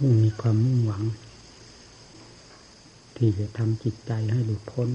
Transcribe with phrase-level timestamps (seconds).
[0.00, 1.04] ผู้มีความมุ่งหวัง
[3.16, 4.88] ที่จะทำจิตใจให้หลุดพ้น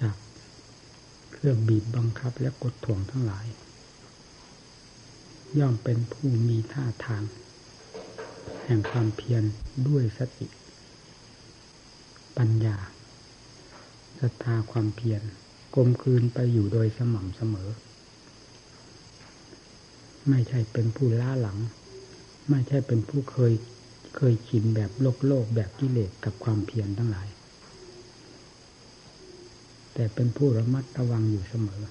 [0.00, 0.16] จาก
[1.32, 3.46] เครื่องบีบบังคับและกดถ่วงทั้งหลาย
[5.58, 7.22] ย่อมเป็นผู้มีท่าทาง
[8.64, 9.42] แห่งความเพียร
[9.88, 10.46] ด้วยสติ
[12.36, 12.76] ปัญญา
[14.18, 15.22] ศรัทธาความเพียร
[15.74, 17.70] กลมคืนไปอยู่โดยสม่ำเสมอ
[20.28, 21.58] ไม่ใช่เป็นผู้ล้าหลัง
[22.48, 23.52] ไม่ใช่เป็นผู้เคย
[24.16, 27.28] เคยชินแบบโลกโลกแบบกิเลสกับความเพียรทั้งหลาย
[29.94, 31.82] แต่เป็นผู้ระมัดระวังอยู่เสมอ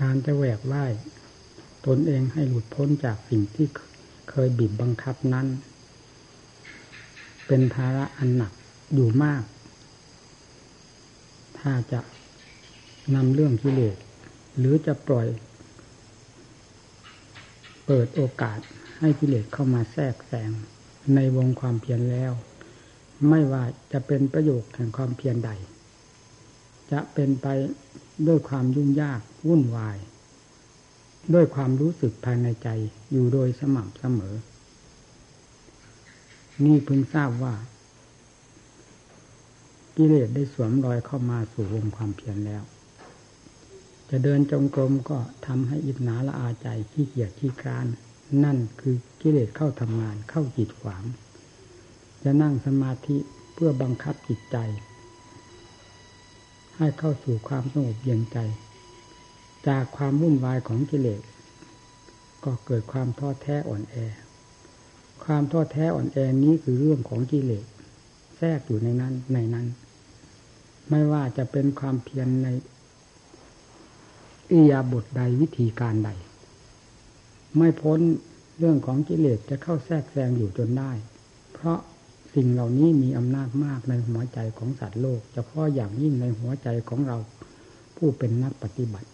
[0.00, 0.92] การจะแหวกว่าย
[1.86, 3.66] ตนเองให้หลุดพ้นจากสิ่งที่
[4.30, 5.46] เคยบีบบังคับนั้น
[7.46, 8.52] เป็นภาระอันหนัก
[8.94, 9.42] อยู่มาก
[11.58, 12.00] ถ้าจะ
[13.14, 13.96] นำเรื่องกิเลส
[14.58, 15.26] หรือจะปล่อย
[17.90, 18.60] เปิดโอกาส
[18.98, 20.50] ให้กิเลสเข้ามาแทรกแซง
[21.14, 22.32] ในวงความเพียรแล้ว
[23.28, 25.50] ไม่ว่าจะเป็นประโยชน์แห่งความเพียรใด
[26.92, 27.46] จะเป็นไป
[28.26, 29.98] ด้วยความยุ่งยากวุ่นวาย
[31.34, 32.68] ด้วยความรู้สึกภายในใจ
[33.10, 34.34] อยู่โดยสม่ำเสมอ
[36.64, 37.54] นี่พึงทราบว่า
[39.96, 42.64] กิเลสได้สวมรอยเข้ามาสู่วงความเพียรแล้ว
[44.10, 47.86] จะเดินจงกรมก็ทำให้อิจนาละอาใจขี้เกียจขี้คร้าน
[48.44, 51.04] นั่นคือกิเลสเข้าทำงานเข้าจิตขวาง
[52.22, 53.16] จะนั่งสมาธิ
[53.54, 54.56] เพื่อบังคับจิตใจ
[56.76, 58.38] ให้เข้าสู่ความสงบเย็นใจ
[59.68, 61.20] จากความวุ่นวายของกิเลส
[62.44, 63.96] ก็เกิดความท้อแท้อ่อนแอ
[65.24, 67.64] ความท้อแท้อ่อนแอนี้คือเรื่องของกิเลส
[68.36, 69.66] แทรกอยู่ในนั้นในนั้น
[70.90, 72.48] ไม่ว่าจะเป็นความเพียรใน
[74.52, 76.10] อิยาบทใดวิธีการใด
[77.56, 78.00] ไม่พ้น
[78.58, 80.92] เรื่องของกิเลสจะเข้าแทรกแซงอยู่จนได้
[81.52, 81.78] เพราะ
[82.34, 87.16] สิ่งเหล่านี้มีอำนาจมากในหัวใจของสัตว์โลกเฉพาะอย่างยิ่งในหัวใจของเรา
[87.96, 89.08] ผู้เป็นนักปฏิบัติ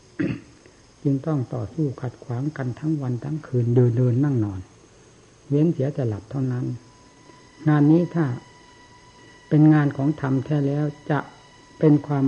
[1.03, 4.61] จึงต้องต่อสู้ขัดขวางกันทั้งวันทั้งคืนเดินเดินนั่งนอน
[5.49, 6.65] เว้นเสียแต่หลับเท่านั้น
[7.69, 8.27] งานนี้ถ้า
[9.49, 11.19] เป็นงานของธรรมแท้แล้วจะ
[11.79, 12.25] เป็นความ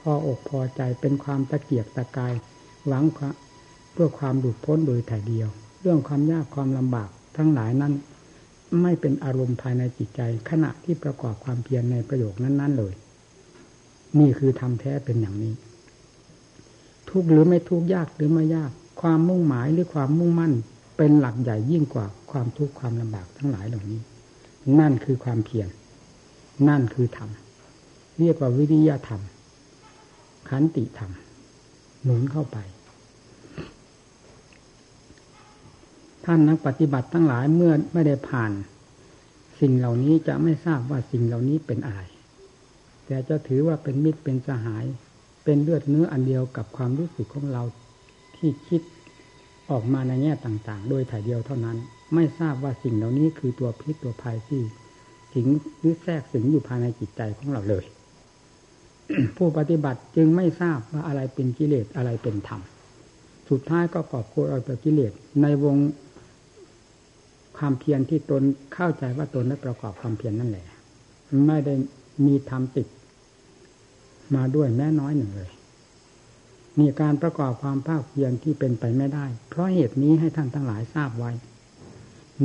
[0.00, 2.34] พออกพอใจเป็นความตะเกียกตะกาย
[2.86, 3.04] หวัง
[3.92, 5.48] เพื่อความหลุดพ้นโดยถ่ายเดียว
[5.80, 7.92] เรื่องความยากความลำบากทั้งหลายนั้น
[8.82, 12.94] ไม่เป็นอารมณ์ภายในจิตใจ ขณะที่ประกอบความเพียรในประโยคนั้น ๆ เลย
[14.18, 15.54] นี่คือทำแท้เป็นอย่างนี้
[17.10, 18.70] ทุกหรือไม่ทุกยากหรือไม่ยาก
[19.02, 20.52] ความมุ่งหมายหรือความมุ่งมั่น
[20.96, 24.00] เป็นหลักใหญ่ยิ่งกว่าความทุกข์ความลำบากทั้งหลายเหล่านี้
[24.80, 25.68] นั่นคือความเพียร
[26.68, 27.30] นั่นคือธรรม
[28.18, 29.20] เรียกว่าวิริยะธรรม
[30.50, 31.12] ขันติธรรม
[32.02, 32.58] หนุนเข้าไป
[36.24, 38.52] ท่านนักปฏิบัติทั้งหลายเมื่อไม่ได้ผ่าน
[39.60, 42.00] สิ่งเหล่านี้จะไม่ทราบว่าสิ่งเหล่านี้เป็นอะไร
[43.06, 44.84] แต่จะถือว่าเป็นมิตรเป็นสหาย
[45.44, 47.62] เป็นเลือดเนื้ออันเดียวกับความรู้สึกของเรา
[48.36, 48.82] ที่คิด
[49.70, 51.76] ออกมาในแง่ต่างๆ โดยถ่ายเดียวเท่านั้น
[52.14, 54.62] ไม่ทราบว่าสิ่งเหล่านี้คือตัวพิษตัวภัยที่
[55.34, 55.46] สิง
[55.78, 57.84] หรือแทรกสิงอยู่ภายในจิตใจของเราเลย
[59.36, 62.60] ผู้ปฏิบัติจึงไม่ทราบว่าอะไรเป็นกิเลสอะไรเป็นธรรม
[63.50, 65.12] สุดท้ายก็กอบโกยเอาแต่กิเลส
[65.42, 65.76] ในวง
[67.58, 68.42] ความเพียรที่ตน
[68.74, 70.66] เข้าใจว่าตนได้ประกอบความเพียรนั่นแหละ
[71.46, 71.74] ไม่ได้
[72.26, 72.86] มีธรรมติด
[74.34, 75.50] มาด้วยแม้น้อยหนึ่งเลย
[76.78, 81.30] มีการประกอบความภาคเพียรที่เป็นไปไม่ได้ เพราะเหตุนี้ให้ท่านทั้งหลายทราบไว้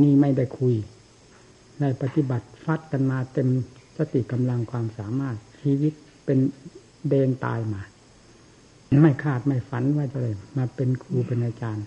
[0.01, 0.75] นี่ไม่ได้คุย
[1.81, 3.47] ได้ปฏิบัติฟัดกันมาเต็ม
[3.97, 5.93] สติกำลังความสามารถชีวิต
[6.25, 6.39] เป็น
[7.07, 7.81] เดนตายมา
[9.01, 11.85] ไม่คาดไม่ฝันว่าจะเลยมาเป็นครูเป็นอาจารย์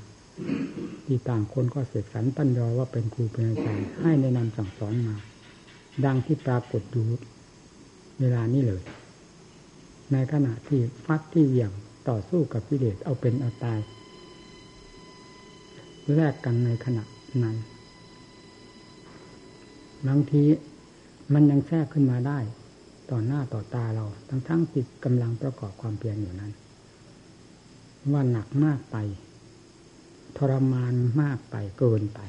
[1.07, 5.17] ที่ต่างคนก็เสกสรรปัญญาว่าเป็นครูเป็นอาจารย์ ให้แนะนำสั่งสอนมา
[6.05, 7.07] ดังที่ปรากฏอยู่
[8.21, 8.83] เวลานี้เลย
[10.13, 11.71] ในขณะที่ฟัดที่เหวี่ยง
[12.09, 13.79] ต่อสู้กับกิเลสเอาเป็นเอาตาย
[16.15, 17.05] แลกกันในขณะ
[17.43, 17.57] นั้น
[20.09, 20.43] บางที
[21.33, 22.39] มันยังแทรกขึ้นมาได้
[23.11, 26.53] ต่อหน้าต่อตาเรา ทั้งทั้งจิตกำลังประกอบความเพียรอยู่นั้น
[28.13, 28.97] ว่าหนักมากไป
[30.37, 32.21] ทรมานมากไปเกินไป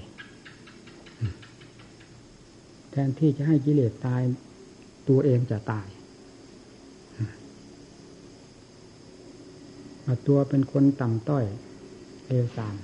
[2.91, 4.21] แทนที่จะให้กิเลสตาย
[5.09, 5.87] ตัวเองจะตาย
[10.27, 11.45] ตัวเป็นคนต่ำต้อย
[12.27, 12.75] เลวทราม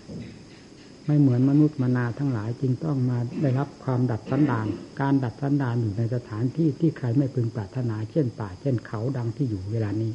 [1.05, 4.67] ไม่เหมือนมนุษย์มนาทั้งหลายจึงต้องมาได้รับความดัดสันดาน
[5.01, 10.11] การดัดสันดานอยู่ในสถานที่ที่ใครไม่พึงปรารถนาเช่นป่า เช่นเขาดังที่อยู่เวลานี้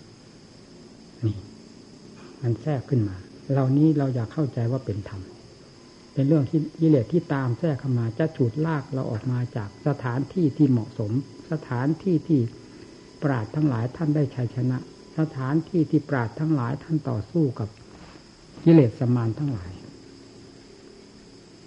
[1.27, 1.37] นี่
[2.41, 3.17] มันแทรกขึ้นมา
[3.53, 5.21] เหล่านี้เราอยากเข้าใจว่าเป็นธรรม
[6.13, 11.11] เป็นเรื่องที่กิเลสที่ตามแทรกเข้ามาจะฉุดลากเราออกมาจากสถานที่ที่เหมาะสม
[11.51, 12.41] สถานที่ที่
[13.23, 14.79] ปราดทั้งหลายท่านได้ชัยชนะ
[15.19, 17.69] สถานที่ที่ปราดทั้งหลายท่านต่อสู้กับ
[18.65, 19.71] กิเลสสมานทั้งหลาย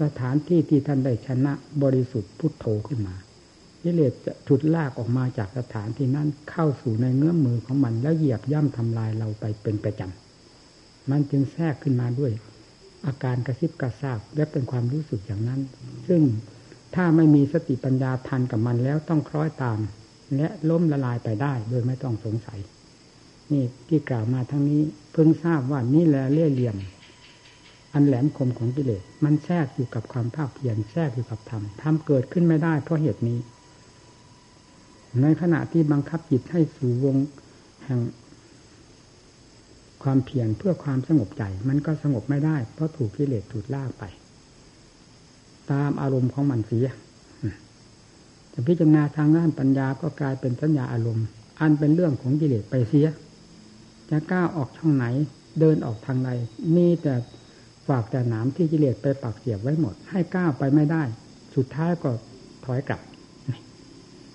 [0.03, 1.53] สถานที่ที่ท่านได้ชนะ
[1.83, 3.15] บริสุทธิ์พุทโธขึ้นมา
[3.83, 12.31] กิเลสจะฉุดลากออกมาจากสถานที่นั้นเข้าสู่ในเงื้อมมือของมัน แล้วเหยียบย่ำทำลายเราไปเป็นประจำมันจึงแทรกขึ้นมาด้วย
[13.05, 15.61] อาการกระซิบกระซาบและเป็นความรู้สึกอย่างนั้น
[16.07, 16.21] ซึ่ง
[16.95, 19.79] ถ้าไม่มีสติปัญญาทันกับมันแล้วต้องคล้อยตาม
[20.35, 22.59] และล้มละลายไปได้โดยไม่ต้องสงสัย
[23.51, 26.75] นี่ที่กล่าวมาทั้งนี้ เพิ่งทราบว่านี่แหละเล่เหลี่ยม
[27.93, 33.39] อันแหลมคมของกิเลสมันแทรกอยู่กับความภาคเพียรแทรกอยู่กับธรรมธรรมเกิดขึ้นไม่ได้เพราะเหตุนี้
[35.21, 37.15] ในขณะที่บังคับจิตให้สู่วง
[37.85, 37.99] แห่ง
[40.03, 44.03] ความเพียรเพื่อความสงบใจ มันก็สงบไม่ได้ เพราะถูกกิเลสถูกล่าไป
[45.71, 46.87] ตามอารมณ์ของมันเสีย
[48.53, 51.25] จะพิจารณาทางด้านปัญญาก็กลายเป็นสัญญาอารมณ์
[51.61, 53.07] อันเป็นเรื่องของกิเลสไปเสีย
[54.09, 55.05] จะก้าวออกช่องไหน
[55.59, 56.29] เดินออกทางใด
[56.75, 57.13] มีแต่
[57.87, 61.03] ฝากแต่หนามที่กิเลสไปปักเสียบไว้หมด ให้ก้าวไปไม่ได้
[61.55, 62.11] สุดท้ายก็
[62.65, 63.01] ถอยกลับ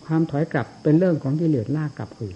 [0.05, 2.35] ความถอยกลับเป็นเรื่องของกิเลสลากกลับคือ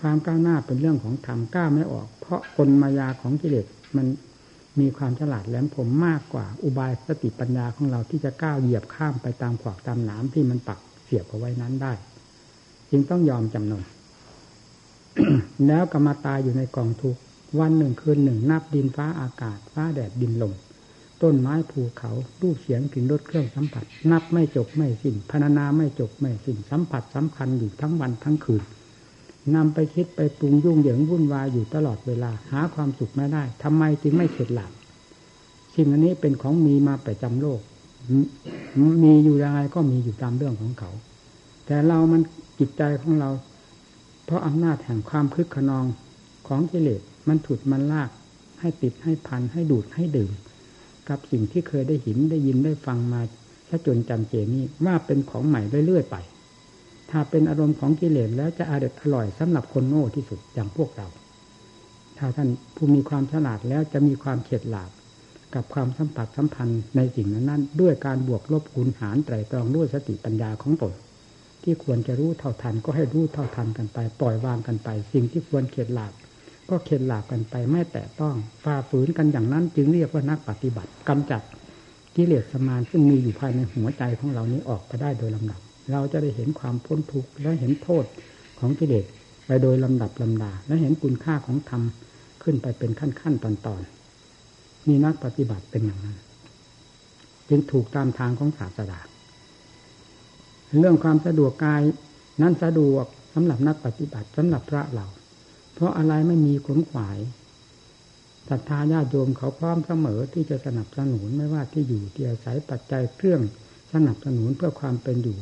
[0.00, 3.66] ความก้าวหน้าเป็นเรื่องของธรรมก้าวไม่ออก เพราะกลมายาของกิเลส
[3.96, 4.06] มัน
[4.80, 11.92] มีความฉลาดแหลมคมมากกว่าอุบายสติปัญญาของเราที่จะก้าวเหยียบข้ามไปตามขวากตามหนามที่มันปักเสียบเอาไว้นั้นได้
[12.90, 13.82] จึงต้องยอมจำนน
[15.66, 17.16] แล้วก็มาตายอยู่ในกองทุก
[17.60, 20.54] วันหนึ่งคืนหนึ่ง นับดินฟ้าอากาศ ฟ้าแดดดินลม
[21.22, 22.10] ต้นไม้ภูเขา
[22.40, 28.62] รูปเสียงกลิ่นรสเครื่องสัมผัส นับไม่จบไม่สิ้นพรรณนาไม่จบไม่สิ้นสัมผัสสำคัญอยู่ทั้งวันทั้งคืน
[29.54, 34.72] นำไปคิดไปปรุงยุ่งเหยิงวุ่นวายอยู่ตลอดเวลาหาความสุขไม่ได้ทำไมจึงไม่เข็ดหลับ
[35.74, 37.60] สิ่งอันนี้เป็นของมีมาประจำโลก
[39.02, 40.90] มีอยู่ยังไงก็มีอยู่ตามเรื่องของเขา
[41.66, 42.22] แต่เรามัน
[42.58, 43.30] จิตใจของเรา
[44.24, 45.84] เพราะอำนาจแห่งความคึกขนอง
[46.48, 48.10] ของกิเลส มันถุดมันลาก
[48.60, 50.32] ให้ติดให้พันให้ดูดให้ดื่ม
[51.08, 53.20] กับสิ่งที่เคยได้เห็นได้ยินได้ฟังมา
[53.68, 56.16] ถ้าจนจำเจนี้ว่าเป็นของใหม่เรื่อยๆไป
[57.10, 61.06] ถ้าเป็นอารมณ์ของกิเลสแล้วจะอร่อยอร่อยสำหรับคนโง่ที่สุดอย่างพวกเรา
[62.18, 64.90] ถ้าท่านผู้มีความฉลาดแล้วจะมีความเข็ดหลาบ
[65.54, 70.92] กับความสัมผัสสัมพันธ์ในสิ่งนั้นด้วยการบวกลบคูณหารไตรตรองด้วยสติปัญญาของตน
[71.62, 76.12] ที่ควรจะรู้เท่าทันก็ให้รู้เท่าทันกันไป ปล่อยวางกันไป สิ่งที่ควรเข็ดหลาบ
[76.70, 81.42] ก็เข็นหลาบกันไปไม่แตะต้องฝ่าฝืนกันอย่างนั้น จึงเรียกว่านักปฏิบัติกำจัด
[82.16, 85.60] กิเลสสมานซึ่งมีอยู่ภายในหัวใจของเรานี้ออกไปได้โดยลำดับ
[85.92, 88.04] เราจะได้เห็นความพ้นทุกข์และเห็นโทษ
[88.58, 89.04] ของกิเลส
[89.46, 91.82] ไปโดยลำดับลำดา และเห็นคุณค่าของธรรม
[92.42, 93.82] ขึ้นไปเป็นขั้นขั้นตอนตอน
[94.88, 96.16] มีนักปฏิบัติเป็นอย่างนั้น
[97.48, 99.00] จึงถูกตามทางของศาสดา
[100.80, 101.82] เรื่องความสะดวกกาย
[102.42, 103.04] นั้นสะดวก
[103.34, 105.06] สำหรับนักปฏิบัติสำหรับพระเรา
[105.76, 107.18] เพราะอะไรไม่มีขนขวาย
[108.48, 113.40] ศรัทธาญาติโยมเขาพร้อมเสมอที่จะสนับสนุนไม่ว่าที่อยู่ที่อาศัยปัจจัยเครื่อง
[113.92, 115.38] สนับสนุนเพื่อความเป็นอยู่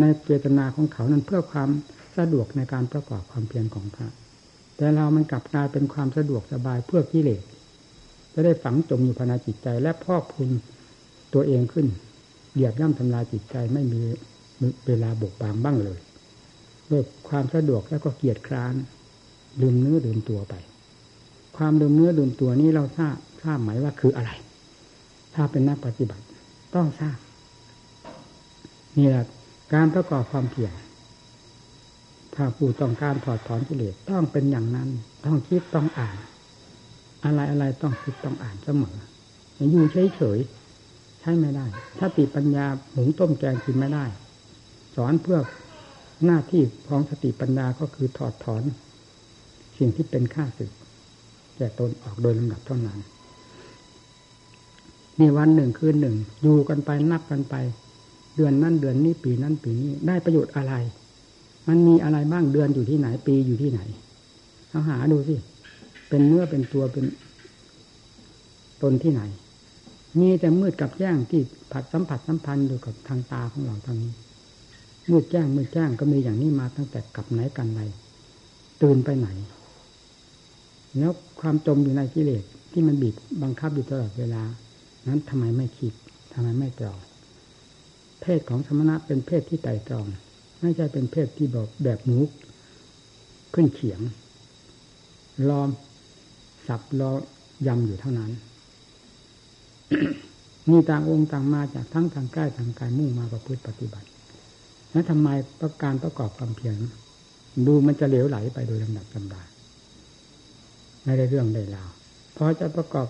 [0.00, 1.68] ในเจตนาของเขานั้นเพื่อความ
[2.18, 4.08] สะดวกในการประกอบความเพียรของพระ
[4.76, 7.42] แต่เรามันกลับกลายเป็นความสะดวกสบายเพื่อกิเลส
[8.32, 10.50] จะได้ฝังจมอยู่ภายในจิตใจและพอกพุน
[11.34, 11.86] ตัวเองขึ้น
[12.52, 14.00] เหยียบย่ำทำลายจิตใจไม่มี
[14.86, 15.98] เวลาบกบางบ้างเลย
[16.90, 18.74] ด้วยความสะดวกแล้วก็เกียดคร้าน
[19.60, 20.54] ลืมเนื้อลืมตัวไป
[21.56, 24.30] ความลืมเนื้อลืมตัวนี้เราทราบทราบไหมว่าคืออะไร
[25.34, 26.24] ถ้าเป็นนักปฏิบัติ
[26.74, 27.18] ต้องทราบ
[28.96, 29.24] นี่แหละ
[29.74, 30.72] การประกอบความเพียร
[32.34, 34.88] ถ้าผู้ต้องการถอดถอนกิเลสต้องเป็นอย่างนั้น
[35.24, 36.16] ต้องคิดต้องอ่าน
[37.24, 38.96] อะไรอะไรต้องคิดต้องอ่านเสมอ
[39.70, 40.38] อยู่เฉยเฉย
[41.20, 41.66] ใช้ไม่ได้
[41.98, 44.04] ถ้าติปัญญาหุงต้มแกงกินไม่ได้
[44.96, 45.38] สอนเพื่อ
[46.26, 48.62] หน้าที่ของสติปัญญาก็คือถอดถอน
[49.80, 50.70] สิ่งที่เป็นค่าศึก
[51.56, 52.98] แก่ตนออกโดยลำดับเท่านั้น
[55.18, 57.54] นี่วันหนึ่งคืนหนึ่งอยู่กันไปนับกันไป
[58.36, 60.74] เดือนนั้นเดือนนี้ปีนั้นปีนี้ได้ประโยชน์อะไร
[61.68, 63.80] มันมีอะไรบ้างเดือนอยู่ที่ไหนปีอยู่ที่ไหน
[64.70, 65.34] เอาหาดูสิ
[66.08, 67.04] เป็นเนื้อเป็นตัวเป็น
[68.82, 69.22] ตนที่ไหน
[70.18, 71.40] มีแต่มืดกับแจ้งที่
[71.72, 74.12] ผัดสัมผัสสัมพันธ์อยู่กับทางตาของเราทางนี้
[75.10, 77.80] มืดแจ้งมืดแจ้งก็มีอย่างนี้มาตั้งแต่กับไหนกันใด
[78.82, 79.28] ตื่นไปไหน
[80.98, 84.42] แล้วความจมอยู่ในกิเลสที่มันบีบบังคับอยู่ตลอดเวลา
[85.08, 85.92] นั้นทำไมไม่คิด
[86.32, 86.98] ทำไมไม่ตรอง
[88.20, 90.06] เพศของสมณะเป็นเพศที่ไต่ตรอง
[90.60, 92.18] ไม่ใช่เป็นเพศที่บอกแบบหมู
[93.54, 94.00] ขึ้นเขียง
[95.48, 95.68] ล้อม
[96.66, 97.12] สับล้อ
[97.66, 98.30] ยำอยู่เท่านั้น
[100.70, 104.08] มีต่างองค์ต่างมาจากทั้งทางใกล้ทางไกลมุ่งมาประพฤติปฏิบัติ
[104.92, 105.28] แล้วทำไม
[105.60, 106.74] ประการประกอบความเพียร
[107.66, 109.42] ดูมันจะเหลวไหลไปโดยลำดับลำดา
[111.04, 111.90] ไม่ได้เรื่องได้ราว
[112.36, 113.06] พอจะประกอบ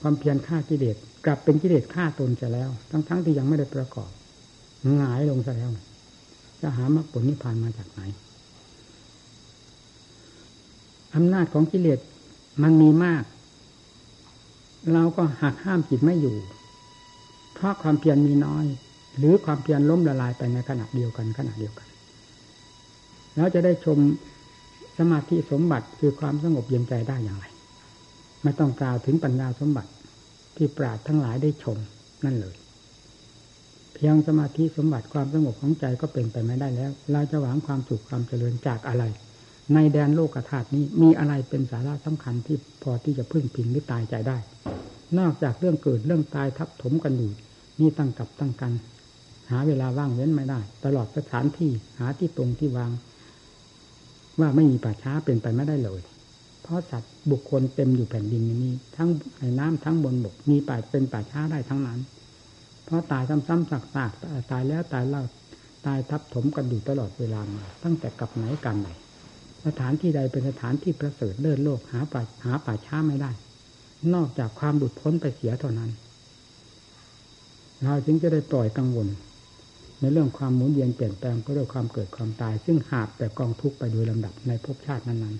[0.00, 4.10] ความเพียรฆ่ากิเลสกลับเป็นกิเลสฆ่าตนจะแล้ว ทั้งๆทที่ยังไม่ได้ประกอบ
[4.96, 5.70] หงายลงซะแล้ว
[6.62, 8.00] จะหามรรคผลนิพพานมาจากไหน
[11.14, 11.98] อำนาจของกิเลส
[12.62, 13.24] มันมีมาก
[14.92, 16.36] เราก็หักห้ามจิตไม่อยู่
[17.54, 18.66] เพราะความเพียรมีน้อย
[19.18, 21.88] หรือความเพียรล้มละลายไปในขณะเดียวกันขณะเดียวกัน
[23.34, 23.98] แล้วจะได้ชม
[25.00, 27.46] สมาธิสมบัติคือความสงบเย็นใจได้อย่างไร
[28.42, 29.90] ไม่ต้องกล่าวถึงปัญญาสมบัติ
[30.56, 31.78] ที่ปราดทั้งหลายได้ชม
[32.24, 32.56] นั่นเลย
[33.94, 39.04] เพียงสมาธิสมบัติความสงบของใจก็เป็นไปไม่ได้แล้ว เราจะหวังความสุขความเจริญจากอะไร
[39.74, 44.38] ในแดนโลกธาตุนี้มีอะไรเป็นสาระสำคัญที่พอที่จะพึ่งพิงหรือตายใจได้
[45.18, 47.32] นอกจากเรื่องเกิดเรื่องตายทับถมกันอยู่
[47.80, 48.72] นี่ตั้งกับตั้งกัน
[49.50, 52.90] หาเวลาว่างเว้นไม่ได้ ตลอดสถานที่หาที่ตรงที่วาง
[54.40, 56.00] ว่าไม่มีป่าช้าเป็นไปไม่ได้เลย
[56.62, 59.08] เพราะสัตว์บุคคลเต็มอยู่แผ่นดินนี้ ทั้ง
[59.40, 62.00] ในน้ำทั้งบนบกมีป่าเป็นป่าช้าได้ทั้งนั้น
[62.84, 65.22] เพราะตายซ้ำๆซากๆตายแล้วตายเล่า
[65.86, 68.88] ตายทับถมกันอยู่ตลอดเวลามาตั้งแต่กับไหนกันไหน
[69.66, 73.30] สถานที่ใดเป็นสถานที่ประเสริฐเลิศโลกหาป่าหาป่าช้าไม่ได้
[74.14, 75.90] นอกจากความบุดพ้นไปเสียเท่านั้น
[77.84, 79.08] เราจึงจะได้ปล่อยกังวล
[80.00, 85.36] ในเรื่องความหมุนเวียนเปลี่ยนแปลงก็ด้วยความเกิดความตาย ซึ่งหาบแต่กองทุกข์ไปโดยลำดับในภพชาตินั้น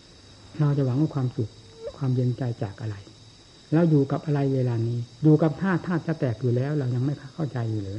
[0.00, 1.50] ๆ เราจะหวังว่าความสุข
[1.96, 2.96] ความเย็นใจจากอะไร
[3.72, 7.98] เราอยู่กับอะไรเวลานี้ อยู่กับธาตุธาตุจะแตกอยู่แล้ว เรายังไม่เข้าใจอยู่เลย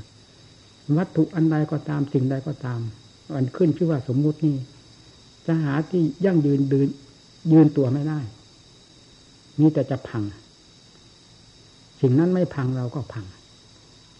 [0.98, 2.80] วัตถุอันใดก็ตามสิ่งใดก็ตาม
[3.36, 4.56] อันขึ้นชื่อว่าสมมุตินี่
[5.46, 6.88] จะหาที่ยั่งยืนดืน
[7.52, 8.20] ยืนตัวไม่ได้
[9.60, 10.24] มีแต่จะพัง
[12.02, 13.26] สิ่งนั้นไม่พังเราก็พัง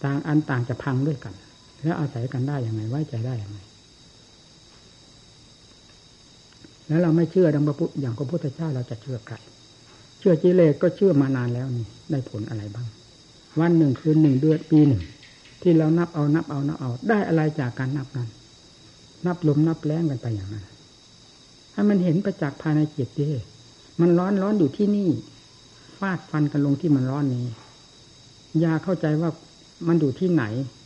[0.04, 1.34] ต่างอันต่างจะพังด้วยกัน
[1.82, 3.58] แล้วอาศัยกันได้อย่างไรไว้ใจได้อย่างไร
[6.88, 9.36] แล้วเราไม่เชื่อดังพระพุทธอย่างพระพุทธเจ้าเราจะเชื่อใคร
[10.18, 12.86] เชื่อจิเลสก็เชื่อมานานแล้วนี่ได้ผลอะไรบ้าง
[13.60, 15.02] วันหนึ่งคืนหนึ่งเดือนปีหนึ่ง
[15.62, 18.28] ที่เรานับเอานับเอานับเอา ได้อะไรจากการนับนั้น
[19.26, 20.66] นับลมนับแรงกันไปอย่างนั้น
[21.72, 23.28] ให้มันเห็นประจักษ์ภายในจิตดิ
[24.00, 25.08] มันร้อนร้อนอยู่ที่นี่
[25.98, 27.46] ฟาดฟันกันลงที่มันร้อนนี้
[28.60, 29.30] อย่าเข้าใจว่า
[29.86, 30.44] มันอยู่ที่ไหน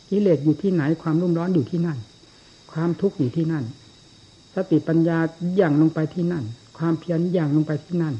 [0.09, 1.97] กิเลสอยู่ที่ไหนความรุ่มร้อนอยู่ที่นั่น
[2.71, 3.63] ความทุกข์อยู่ที่นั่น
[4.55, 5.17] สติปัญญา
[5.57, 6.43] อย่างลงไปที่นั่น
[6.77, 8.15] ความเพียรอย่างลงไปที่นั่น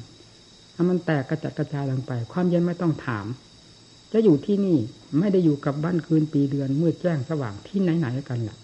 [0.73, 3.25] ถ้ามันแตกกระจัดกระจายลงไป ความเย็นไม่ต้องถาม
[4.11, 4.77] จะอยู่ที่นี่
[5.19, 8.57] ไม่ได้อยู่กับบ้านคืนปีเดือนเมืดแจ้งสว่างที่ไหนๆกันล่ะ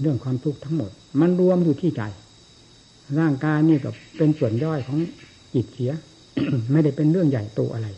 [0.00, 0.90] เรื่องความทุกข์ทั้งหมด
[1.20, 2.02] มันรวมอยู่ที่ใจ
[3.18, 4.98] ร่างกายนี่ก็เป็นส่วนย่อยของ
[5.54, 5.92] จิตเสีย
[6.72, 7.88] ไม่ได้เป็นเรื่องใหญ่โตอะไร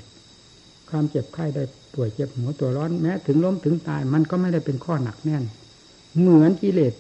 [0.91, 1.63] ความเจ็บไข้ได้
[1.97, 5.45] ป่วยเจ็บหัวตัวร้อนแม้ถึงล้มถึงตาย มันก็ไม่ได้เป็นข้อหนักแน่น
[6.19, 6.95] เหมือนกิเลส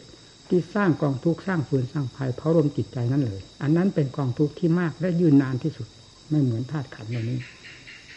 [0.48, 5.86] ที่สร้างกองทุกข์สร้างฟืนสร้างภัยเผารมจิตใจนั่นเลย อันนั้นเป็นกองทุกข์ที่มากและยืนนานที่สุด
[6.30, 7.38] ไม่เหมือนธาตุขันธ์นี้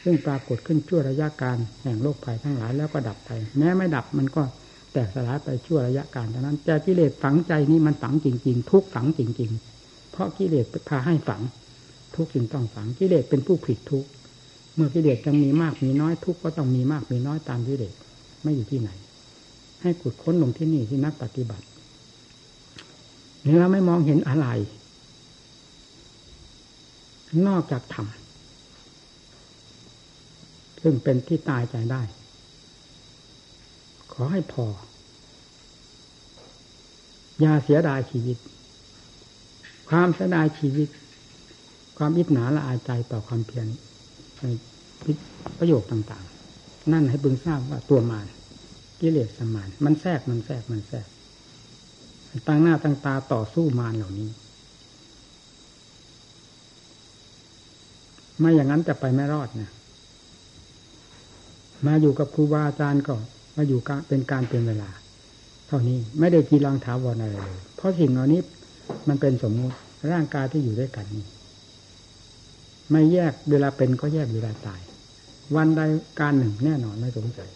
[0.04, 4.44] ซึ่งปรากฏขึ้นชั่วระยะการแห่งโลกภัยทั้งหลายแล้วก็ดับไป แม้ไม่ดับมันก็
[4.94, 11.42] แตกสลายไปชั่วระยะการเท่านั้นแต่กิเลสฝังใจนี้มันฝังจริง ๆ ทุกฝังจริง ๆ เพราะกิเลสพาให้ฝัง
[12.16, 17.94] ทุกสิ่งต้องฝังกิเลสเป็นผู้ผิดทุกเมื่อกิเลสจะมีมากมีน้อยทุกก็ต้องมีมากมีน้อยตามกิเลส
[18.44, 18.90] ไม่อยู่ที่ไหน
[19.82, 21.66] ให้ขุดค้นลงที่นี่ที่นักปฏิบัติ
[23.46, 24.48] นี่เราไม่มองเห็นอะไร
[27.48, 28.08] นอกจากธรรม
[30.82, 32.02] ซึ่งเป็นที่ตายใจได้
[34.14, 34.66] ขอให้พอ
[37.40, 38.38] อย่าเสียดายชีวิต
[39.90, 40.88] ความเสียดายชีวิต
[41.98, 43.68] ความอิจฉาละอายใจต่อความเพียร
[44.42, 44.48] ใน
[45.60, 48.26] ประโยคต่างๆ นั่นให้บึงทราบว่าตัวมาร
[49.02, 51.08] กิเลสสมาน มันแทรกมันแทรกมันแทรก
[52.48, 54.30] ตั้งหน้าตั้งตาต่อสู้มารเหล่านี้
[58.40, 59.72] ไม่อย่างนั้นจะไปไม่รอดนะ
[61.86, 63.14] มาอยู่กับครูบาอาจารย์ก็
[63.56, 64.90] มาอยู่เป็นการเป็นเวลา
[65.68, 68.42] เท่านี้ไม่ได้กีรังถาวรอะไรเลยเพราะสิ่งเหล่านี้
[69.08, 69.76] มันเป็นสมมุติ
[70.12, 71.26] ร่างกายที่อยู่ด้วยกันนี้
[72.92, 74.82] ไม่แยกเวลาเป็นก็แยกเวลาตาย
[75.56, 75.82] วันใด
[76.20, 77.50] การหนึ่งแน่นอนไม่สงสัย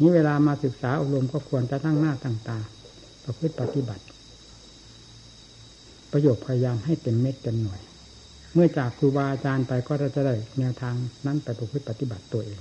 [0.00, 2.58] นี้เวลามาศึกษาอบรมก็ควรจะตั้งหน้าตั้งตา
[3.24, 4.04] ประพฤติปฏิบัติ
[6.12, 7.80] ประโยชน์พยายามให้เต็มเม็ดเต็มหน่วย
[8.54, 10.94] เมื่อจากครูบาอาจารย์ไปก็จะได้แนวทาง
[11.26, 12.60] นั้นไปประพฤติปฏิบัติตัวเอง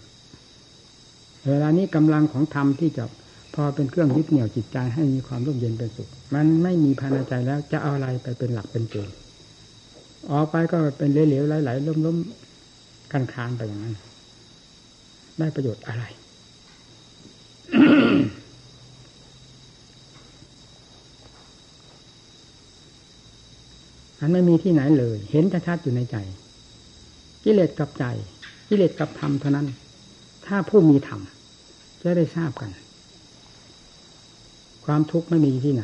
[1.50, 3.05] เวลานี้กำลังของธรรมที่จะ
[3.55, 9.15] พอเป็นเครื่องยึดเหนี่ยวจิตใจให้มีความร่มเย็นเป็นสุข มันไม่มีภายในใจแล้วจะเอาอะไรไปเป็นหลักเป็นเกณฑ์
[10.32, 13.96] ออกไปก็เป็นเหลวๆไหลๆล้มๆกันคานไปอย่างนั้น
[15.39, 16.03] ได้ประโยชน์อะไร
[24.20, 26.18] อันไม่มีที่ไหนเลย เห็นชัดๆอยู่ในใจ
[27.44, 28.06] กิเลสกับใจ
[28.68, 29.68] กิเลสกับธรรมเท่านั้น
[30.46, 31.22] ถ้าผู้มีธรรม
[32.01, 32.72] จะได้ทราบกัน
[34.86, 35.84] ความทุกข์ไม่มีที่ไหน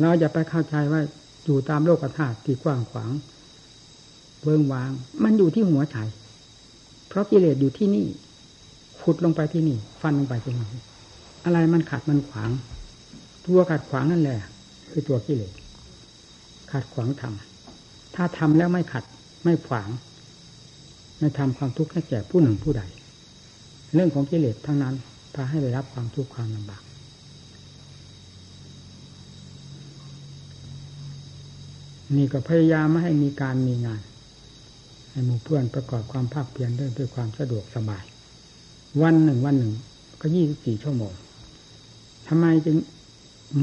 [0.00, 1.00] เราจะไปเข้าใจว่า
[1.44, 3.10] อยู่ตามโลกธาตุที่กว้างขวาง
[4.44, 4.90] เบิงวาง
[5.22, 5.96] มันอยู่ที่หัวใจ
[7.08, 8.06] เพราะกิเลสอยู่ที่นี่
[9.02, 10.68] ขุดลงไปที่นี่ ฟันลงไปที่นี่
[11.44, 12.50] อะไรมันขัดมันขวาง
[13.44, 14.38] ตัวขัดขวางนั่นแหละ
[14.90, 15.52] คือตัวกิเลส
[16.72, 19.04] ขัดขวางทำถ้าทำแล้วไม่ขัด
[19.44, 19.88] ไม่ขวาง
[21.18, 22.82] ไม่ทำความทุกข์ให้แก่ผู้หนึ่งผู้ใด
[23.94, 24.94] เรื่องของกิเลสทั้งนั้น
[25.34, 26.82] พาให้ได้รับความทุกข์ความลำบาก
[32.16, 34.00] นี่ก็พยายามไม่ให้มีการมีงาน
[35.14, 38.04] ให้หมู่เพื่อนประกอบความภาคเพียรด้วยด้วยความสะดวกสบาย
[39.02, 39.72] วันหนึ่งวันหนึ่ง
[40.20, 41.12] ก็ยี่สิบสี่ชั่วโมง
[42.28, 42.76] ทำไมจึง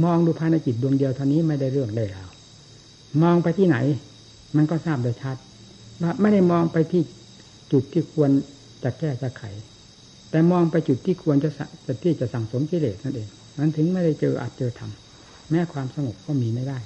[0.04, 2.30] มองดูภายในจิตดวงเดียวเท่านี้ไม่ได้เรื่องได้ราว
[3.22, 3.78] มองไปที่ไหน
[4.56, 5.38] มันก็ทราบโดยชัด
[6.02, 7.02] ว่าไม่ได้มองไปที่
[7.72, 8.30] จุดที่ควร
[8.84, 9.44] จะแก้จะไข
[10.30, 11.50] แต่มองไปจุดที่ควรจะ
[11.86, 14.92] จะที่จะสั่งสมกิเลสนั่นเองนั้นถึงไม่ได้เจออาจเจอธรรม
[15.50, 16.80] แม้ความสงบก็มีไม่ได้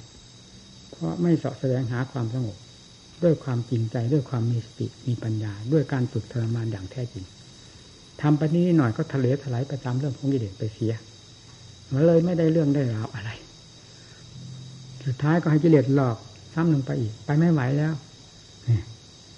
[0.90, 2.56] เพราะไม่สาะแสดงหาความสงบ
[3.24, 7.24] ด้วยความจริงใจด้วยความมีสติมีปัญญา ด้วยการฝึกทรมานอย่างแท้จริง
[8.22, 10.94] ทำไปนี้หน่อยก็ทะเลถลายไปตามเรื่องของกิเลสไปเสีย
[11.92, 13.30] มันเลยไม่ได้เรื่องได้ราวอะไร
[15.06, 16.16] สุดท้ายก็ให้กิเลสหลอก
[16.54, 17.92] ซ้ำลงไปอีก ไปไม่ไหวแล้ว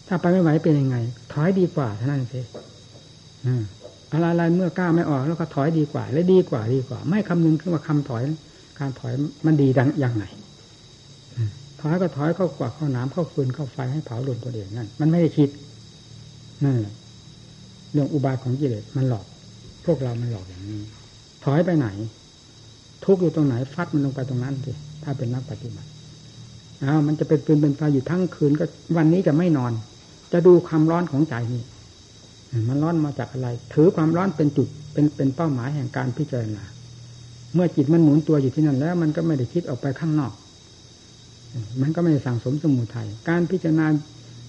[0.08, 0.96] ถ้าไปไม่ไหวเป็นยังไง
[1.32, 2.40] ถอยดีกว่าเท่านั้นสิ
[4.12, 8.22] อะไรอะไรเมื่อกล้าไม่ออก แล้วก็ถอยดีกว่า และดีกว่าดีกว่า ไม่คำนึงขึ้นว่าคำถอย
[8.78, 9.12] การถอย
[9.46, 10.24] มันดีดังอย่างไง
[11.80, 15.48] ถอยก็ถอยเข้ากว่าเข้าน้ำเข้าฟืนเข้าไฟให้เผาลนตัวเองนั่นมันไม่ได้คิด
[16.64, 16.94] นั่นแหละ
[17.92, 19.26] เรื่องอุบายของกิเลสมันหลอก
[19.86, 20.80] พวกเรามันหลอกอย่างนี้
[21.44, 21.88] ถอยไปไหน
[23.04, 25.88] ทุกอยู่ตรงไหนฟัดมันลงไปตรงนั้นสิถ้าเป็นนักปฏิบัติ
[26.84, 28.64] อ้าวมันจะเป็นปืนเป็นไฟอยู่ทั้งคืนก็
[28.96, 29.72] วันนี้จะไม่นอน
[30.32, 31.64] จะดูความร้อนของใจนี่
[32.68, 36.64] มันร้อนมาจากอะไร ถือความร้อนเป็นจุดเป็นเป็นเป้าหมายแห่งการพิจารณา
[37.54, 40.32] เมื่อจิตมันหมุนตัวอยู่ที่นั่นแล้ว มันก็ไม่ได้คิดออกไปข้างนอก
[41.82, 43.86] มันก็ไม่ได้สั่งสมสมุทัยการพิจารณา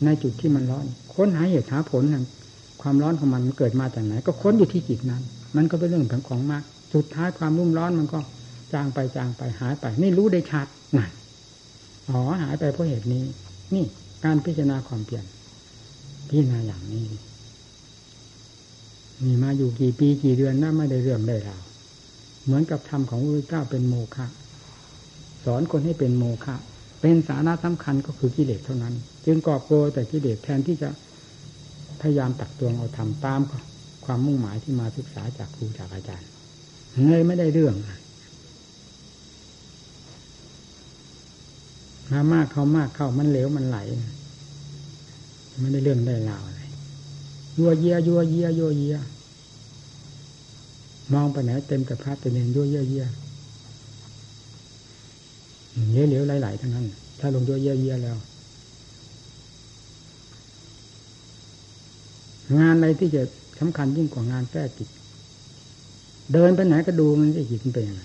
[0.06, 2.24] ในจุดที่มันร้อน ค้นหาเหตุหาผลแห่ง
[2.82, 5.22] ความร้อนของมันมันเกิดมาจากไหน ก็ค้นอยู่ที่จิตนั้น
[5.56, 8.20] มันก็เป็นเรื่องของของมาก สุดท้ายความรุ่มร้อนมันก็
[8.74, 10.68] จางไปจางไปหายไป นี่รู้ได้ชัด
[10.98, 11.12] นั่น
[12.10, 13.24] อ๋อหายไปเพราะเหตุนี้
[13.74, 13.86] นี่
[14.26, 15.26] การพิจารณาความเปลี่ยน
[16.28, 17.06] พิจารณาอย่างนี้
[19.24, 21.64] มีมาอยู่กี่ปีกี่เดือนน่าไม่ได้เรื่องได้ราว
[22.44, 24.26] เหมือนกับธรรมของพระเจ้าเป็นโมฆะ
[25.46, 26.56] สอนคนให้เป็นโมฆะ
[27.02, 28.94] เป็นสาระสำคัญก็คือกิเลสเท่านั้น
[29.26, 30.90] จึงกอบโกยแต่กิเลสแทนที่จะ
[32.02, 33.40] พยายามตักตวงเอาทำตาม
[34.06, 36.28] ความมุ่งหมายที่มาศึกษาจากครูจากอาจารย์
[37.10, 37.76] เลยไม่ได้เรื่อง
[42.12, 43.78] มามากเข้ามากเข้ามันเหลวมันไหล
[45.62, 46.62] ไม่ได้เรื่องได้ราวอะไร
[47.58, 48.98] ยัวเยียยัวเยียยัวเยีย
[51.14, 53.06] มองไปไหนเต็มกับพระเต็มเนยัวเยียเยีย
[55.92, 56.88] เหลวเหลวไหลๆทั้งนั้น
[57.20, 58.18] ถ้าลงยัวเยียเยียแล้ว
[62.60, 63.22] งานอะไรที่จะ
[63.60, 64.90] สำคัญยิ่งกว่างานแก้จิต
[66.34, 68.04] เดินไปไหนก็ดูมันจะจิตมันเป็นยังไง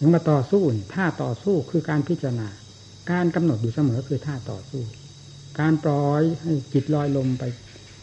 [0.00, 0.62] ยังมาต่อสู้
[0.94, 2.48] ท่าต่อสู้คือการพิจารณา
[3.10, 4.82] การกำหนดอยู่เสมอคือท่าต่อสู้
[5.60, 7.44] การปล่อยให้จิตลอยลมไป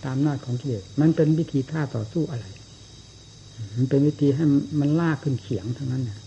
[0.05, 2.45] ตามหน้าของกิเลสมันเป็นวิธีท่าต่อสู้อะไร
[3.77, 4.45] มันเป็นวิธีให้
[4.79, 6.19] มันลากขึ้นเขียงทั้งนั้นนะ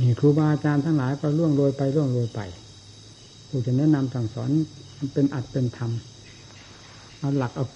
[0.00, 2.40] นี่ครูบาอาจารย์ทั้งหลายก็ล่วงโรยไปล่วงโรยไป
[3.48, 4.50] ผู้จะแนะนำสั่งสอน
[4.98, 5.90] มันเป็นอัดเป็นธรรม
[7.18, 7.66] เอาหลักเอา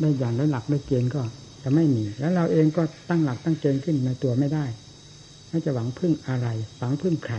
[0.00, 1.22] ได้อย่างได้หลักได้เกณฑ์ก็
[1.62, 4.64] จะไม่มี แล้วเราเองก็ตั้งหลักตั้งเกณฑ์ขึ้นในตัวไม่ได้
[5.48, 6.48] ไม่จะหวังพึ่งอะไร
[6.78, 7.36] หวังพึ่งใคร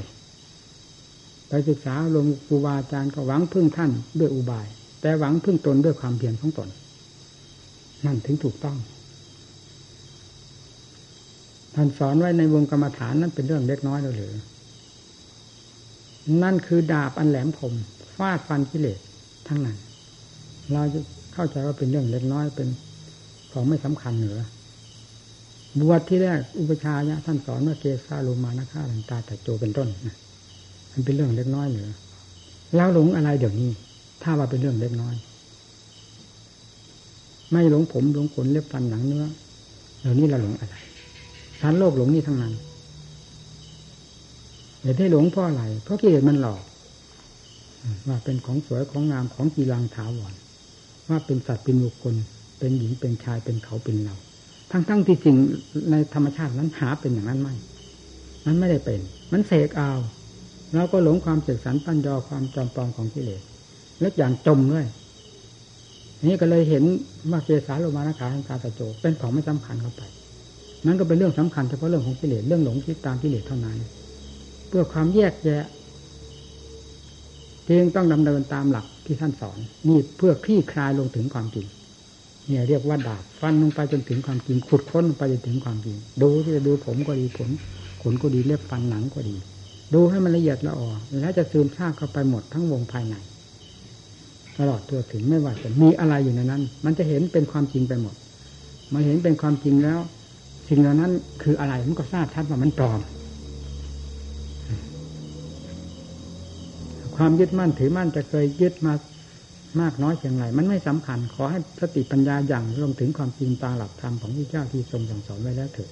[1.48, 4.68] ไปศึกษาลงครูบาอาจารย์ก็หวังพึ่งท่านด้วยอุบาย
[5.02, 6.70] แต่หวังพึ่งตนด้วยความเพียรของตน
[8.06, 8.78] นั่นถึงถูกต้อง
[11.76, 14.34] ท่านสอนไว้ในวงกรรมฐานนั้นเป็นเรื่องเล็กน้อยหรือ
[16.44, 17.74] นั่นคือดาบอันแหลมคม
[18.16, 19.00] ฟาดฟันกิเลส
[19.48, 19.78] ทั้งนั้น
[20.74, 21.00] เราจะ
[21.34, 22.68] เข้าใจว่าเป็นเรื่องเล็กน้อยเป็น
[23.52, 24.40] ของไม่สำคัญเหนือ
[25.80, 30.16] บวชที่แรกอุปชายะท่านสอนว่าเกสาโลมานะฆาลันตาแต่โจเป็นต้นนะ
[30.92, 31.90] มันเป็นเรื่องเล็กน้อยเหนือ
[32.76, 33.70] แล้วหลงอะไรเดี๋ยวนี้
[34.24, 35.16] ถ้าว่าเป็นเรื่องเล็กน้อย
[37.52, 39.26] ไม่หลงผมหลงขนเล็บฟันหนังเนื้อ
[40.02, 40.76] เดี๋ยวนี้เราหลงอะไร
[41.64, 42.54] ทันโลกหลงนี่ทั้งนั้น
[44.82, 46.62] เหตุที่หลงเพราะอะไร เพราะกิเลสมันหลอก
[48.08, 50.34] ว่าเป็นของสวยของงามของกีรังถาวร
[51.10, 52.16] ว่าเป็นสัตว์เป็นบุคคล
[52.60, 54.16] เป็นหญิงเป็นชายเป็นเขาเป็นเรา
[54.72, 55.36] ทั้งๆทที่จริง
[55.92, 57.56] ในธรรมชาตินั้นหาเป็นอย่างนั้นไม่
[58.46, 59.00] มันไม่ได้เป็น
[59.32, 59.92] มันเสกเอา
[60.76, 63.42] เราก็หลงความเสกสรรปัญญาความจอมปลอมของกิเลส
[64.00, 64.88] และอย่างจมด้วย
[66.28, 66.84] นี่ก็เลยเห็น
[67.32, 70.04] ว่าเกสาโลมานาขาทังกาตะโจเป็นของไม่สำคัญเข้าไป
[70.86, 73.78] นั่นก็เป็นเรื่องสำคัญเฉพาะเรื่องของกิเลสเรื่องหลงคิดตามกิเลสเท่านั้น
[74.68, 75.66] เพื่อความแยกแยะ
[77.68, 81.68] จึงต้องดำเนินตามหลักที่ท่านสอน นี่เพื่อคลี่คลายลงถึงความจริง
[82.48, 87.50] เนี่ยเรียกว่าดาบฟันลงไปจนถึงความจริงขุดค้นลงไปจนถึงความจริง ดูที่จะดูผมก็ดีผล
[88.02, 89.36] ขนก็ดีเล็บฟันหนังก็ดี
[89.94, 90.90] ดูให้มันละเอียดละออ
[91.22, 93.16] แล้วจะซึมซาบเข้าไปหมดทั้งวงภายใน
[94.58, 98.16] ตลอดตัวถึงไม่ว่าจะมีอะไรอยู่ในนั้น มันจะเห็นเป็นความจริงไปหมด
[98.94, 100.00] มาเห็นเป็นความจริงแล้ว
[100.68, 101.12] สิ่งเหล่านั้น
[101.44, 103.00] คืออะไรมันก็ทราบชัดว่ามันปลอม
[107.16, 108.94] ความยึดมั่นถือมั่นจะเคยยึดมา
[109.82, 115.90] มากน้อยเพียงไรมันไม่สำคัญ ขอให้สติปัญญาอย่างลงถึงความจริงตาหลักธรรมของพระเจ้าที่ทรงสั่งสอนไว้แล้วเถิด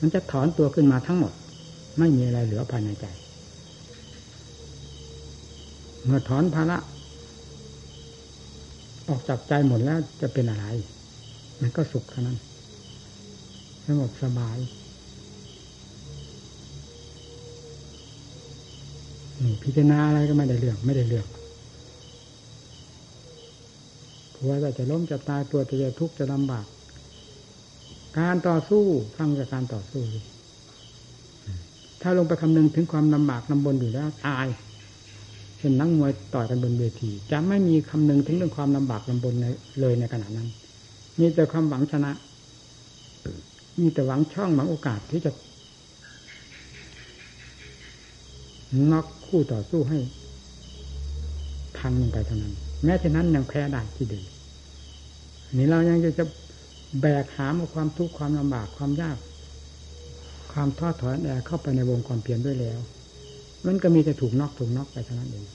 [0.00, 1.32] มันจะถอนตัวขึ้นมาทั้งหมด
[1.98, 3.06] ไม่มีอะไรเหลือภายในใจ
[6.04, 6.78] เมื่อถอนภาระ
[9.08, 10.66] ออกจากใจหมดแล้วจะเป็นอะไร
[11.60, 12.38] มันก็สุขเท่านั้น
[13.86, 14.58] สงบสบาย
[19.62, 21.26] พิจารณาอะไรก็ไม่ได้เรื่องไม่ได้เรื่อง
[24.34, 26.66] กลัวว่าจะล้มจะตายตัวจะทุกข์จะลำบาก
[28.18, 28.84] การต่อสู้
[29.16, 30.02] ฟังจากการต่อสู้
[32.02, 34.46] ถ้าลงไปคำนึงถึงความลำบากลำบนอยู่แล้วตาย
[35.58, 39.34] เช่นนักมวยต่อยกันบนเวที จะไม่มีคำนึงถึงเรื่องความลำบากลำบน
[39.80, 40.48] เลยในขณะนั้น
[41.18, 42.10] มีแต่ความหวังชนะ
[43.80, 45.30] มีแต่หวังช่องหวังโอกาสที่จะ
[48.90, 49.98] น็อกคู่ต่อสู้ให้
[51.78, 54.20] พังลงไปเท่านั้น แม้ฉะนั้นยังแพ้ได้ที่ดี
[55.56, 56.24] นี่เรายังจะจะ
[57.00, 59.16] แบกหามความทุกข์ความลำบากความยาก
[60.52, 62.78] ความท้อถอยแอเข้าไปในวงความเพียรด้วยแล้ว
[63.66, 65.46] มันก็มีแต่ถูกนอกถูกนอกไปเท่านั้นเอง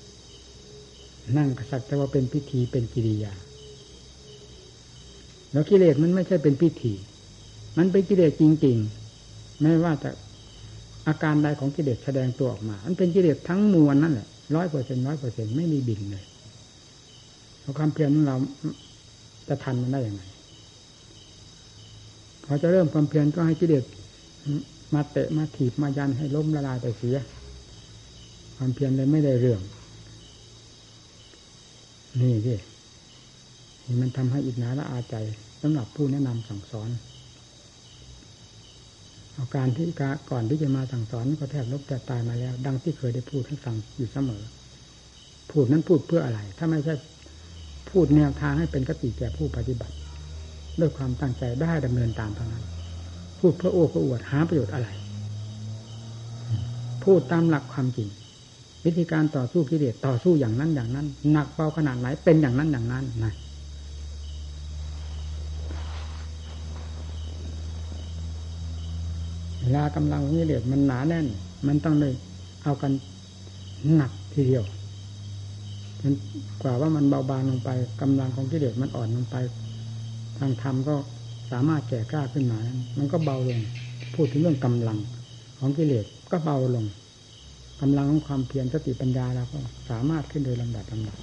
[1.38, 3.34] นั่งกษัตริย์แต่ว่าเป็นพิธีเป็นกิริยา
[5.52, 6.94] แล้วกิเลสมันไม่ใช่เป็นพิธี
[7.78, 10.10] มันเป็นกิเลสจริงๆ ไม่ว่าจะ
[11.08, 16.24] อาการใดของกิเลสแสดงตัวออกมา มันเป็นกิเลสทั้งมวลนั่นแหละร้อยเปอร์เซ็นร้อยเปอร์เซ็นไม่มีบินเลย
[17.62, 18.38] เพราความเพียรของเรา
[19.48, 20.24] จะทันมันได้อย่างไร
[22.46, 23.84] พอจะเริ่มความเพียรก็ให้กิเลส
[24.94, 27.18] มาเตะมาถีบมายันให้ล้มละลายไปเสีย
[28.58, 29.62] ความเพียรเลยไม่ได้เรื่อง
[32.20, 32.56] นี่สิ
[34.02, 35.16] มันทำให้อิจนาละอาใจ
[35.62, 36.90] สำหรับผู้แนะนำสั่งสอน
[39.56, 39.88] การที่
[40.32, 44.44] ก่อนที่จะมาสั่งสอนก็แทบลบแต่ตายมาแล้ว ดังที่เคยได้พูดให้ฟังอยู่เสมอ
[45.52, 46.96] พูดนั้นพูดเพื่ออะไร ถ้าไม่ใช่
[47.90, 49.96] พูดแนวทางให้เป็นกติแก่ผู้ปฏิบัติ
[50.80, 52.64] ด้วยความตั้งใจได้ดำเนินตามเท่านั้น
[53.40, 54.88] พูดเพื่อโอ้เพื่ออวดหาประโยชน์อะไร
[57.04, 58.10] พูดตามหลักความจริง
[58.86, 63.34] วิธีการต่อสู้กิเลสต่อสู้อย่างนั้นอย่างนั้นหนักเบาขนาดไหนเป็นอย่างนั้นอย่างนั้นนะ
[69.59, 71.28] เว ลากำลังของกิเลสมันหนาแน่น
[71.68, 72.14] มันต้องเลย
[72.64, 72.92] เอากัน
[73.96, 74.64] หนักทีเดียว
[76.02, 76.14] จน
[76.62, 77.70] กว่าว่ามันเบาบางลงไป
[78.02, 79.36] กำลังของกิเลสมันอ่อนลงไป
[80.38, 80.96] ทางธรรมก็
[81.52, 82.60] สามารถแก่กล้าขึ้นมา
[82.98, 83.60] มันก็เบาลง
[84.16, 84.98] พูดถึงเรื่องกำลัง
[85.60, 86.86] ของกิเลสก็เบาลง
[87.82, 91.18] กำลังของความเพียรสติปัญญาเราก็สามารถขึ้นโดยลำดับลำดับ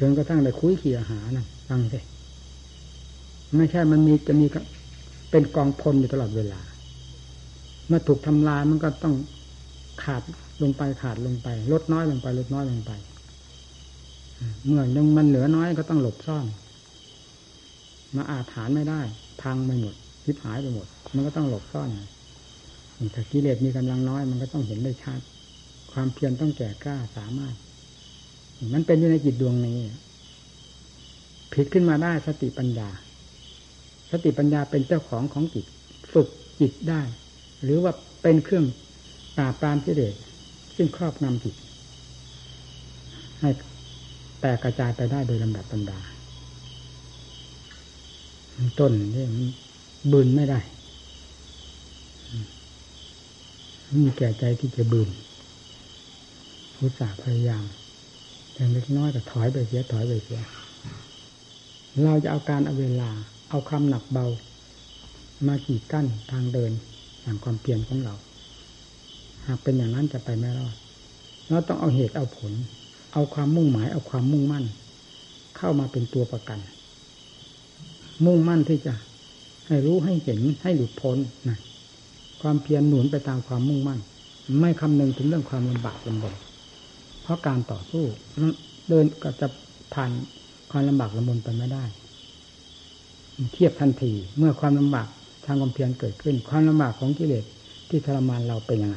[0.00, 2.00] จนกระทั่งได้คุยเขี่ยหานะฟังสิ
[3.56, 4.46] ไม่ใช่มันมีจะมี
[5.32, 6.60] เป็นกองพลอยู่ตลอดเวลา
[7.86, 9.14] เมื่อถูกทำลายมันก็ต้อง
[10.04, 10.22] ขาด
[10.62, 12.92] ลงไปขาดลงไป ลดน้อยลงไป ลดน้อยลงไป
[14.64, 16.46] เมื่อยังมันเหลือน้อยก็ต้องหลบซ่อน
[18.16, 19.00] มาอาถานไม่ได้
[19.42, 21.88] พังไปหมดทิพหายไปหมด มันก็ต้องหลบซ่อน
[23.14, 25.20] ถ้ากิเลสมีกำลังน้อย มันก็ต้องเห็นได้ชัด
[25.92, 27.54] ความเพียรต้องแก่กล้าสามารถ
[28.74, 29.78] มันเป็นอยู่ในจิตดวงนี้
[31.52, 32.88] ผิดขึ้นมาได้สติปัญญา
[34.12, 35.64] สติปัญญาเป็นเจ้าของของจิต
[36.12, 36.28] ฝึก
[36.60, 37.02] จิตได้
[37.62, 38.66] หรือว่าเป็นเครื่อง
[39.36, 40.14] ปราบปรามกิเลส
[40.76, 41.54] ซึ่งครอบงำจิต
[43.40, 43.50] ให้
[44.40, 46.00] แตกกระจายไปได้โดยลำดับลำดา
[48.80, 49.46] ต้นนี่มัน
[50.12, 50.60] บืนไม่ได้
[54.02, 55.08] มีแก่ใจที่จะบืน
[56.78, 57.64] อุตส่าห์พยายาม
[58.54, 60.40] อย่างเล็กน้อยก็ถอยไปเสียถอยไปเสีย
[62.04, 63.10] เราจะเอาการเอาเวลา
[63.52, 64.26] เอาความหนักเบา
[65.46, 66.72] มากีดกั้นทางเดิน
[67.22, 68.14] อย่างความเปลี่ยนของเรา
[69.46, 70.74] หากเป็นอย่างนั้นจะไปไม่รอด
[71.48, 72.52] เราต้องเอาเหตุเอาผล
[73.12, 74.64] เอาความมุ่งหมาย เอาความมุ่งมั่น
[75.56, 76.58] เข้ามาเป็นตัวประกัน
[78.24, 78.94] มุ่งมั่นที่จะ
[79.66, 81.16] ให้รู้ให้เห็นให้หลุดพ้น
[81.48, 81.58] นะ
[82.42, 84.00] ความเพียรหนุนไปตามความมุ่งมั่น
[84.60, 86.34] ไม่คำนึงถึงเรื่องความลำบากลำบน
[87.22, 88.04] เพราะการต่อสู้
[88.88, 89.46] เดินก็จะ
[89.94, 90.10] ผ่าน
[90.70, 91.84] ความลำบากลำบนไปไม่ได้
[93.52, 95.08] เทียบทันที เมื่อความลำบาก
[95.44, 97.44] ทางความเพียรเกิดขึ้น ความลำบากของกิเลส
[97.88, 98.96] ที่ทรมานเราเป็นยังไง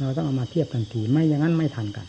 [0.00, 2.06] เราต้องเอามาเทียบทันทีไม่อย่างนั้นไม่ทันกัน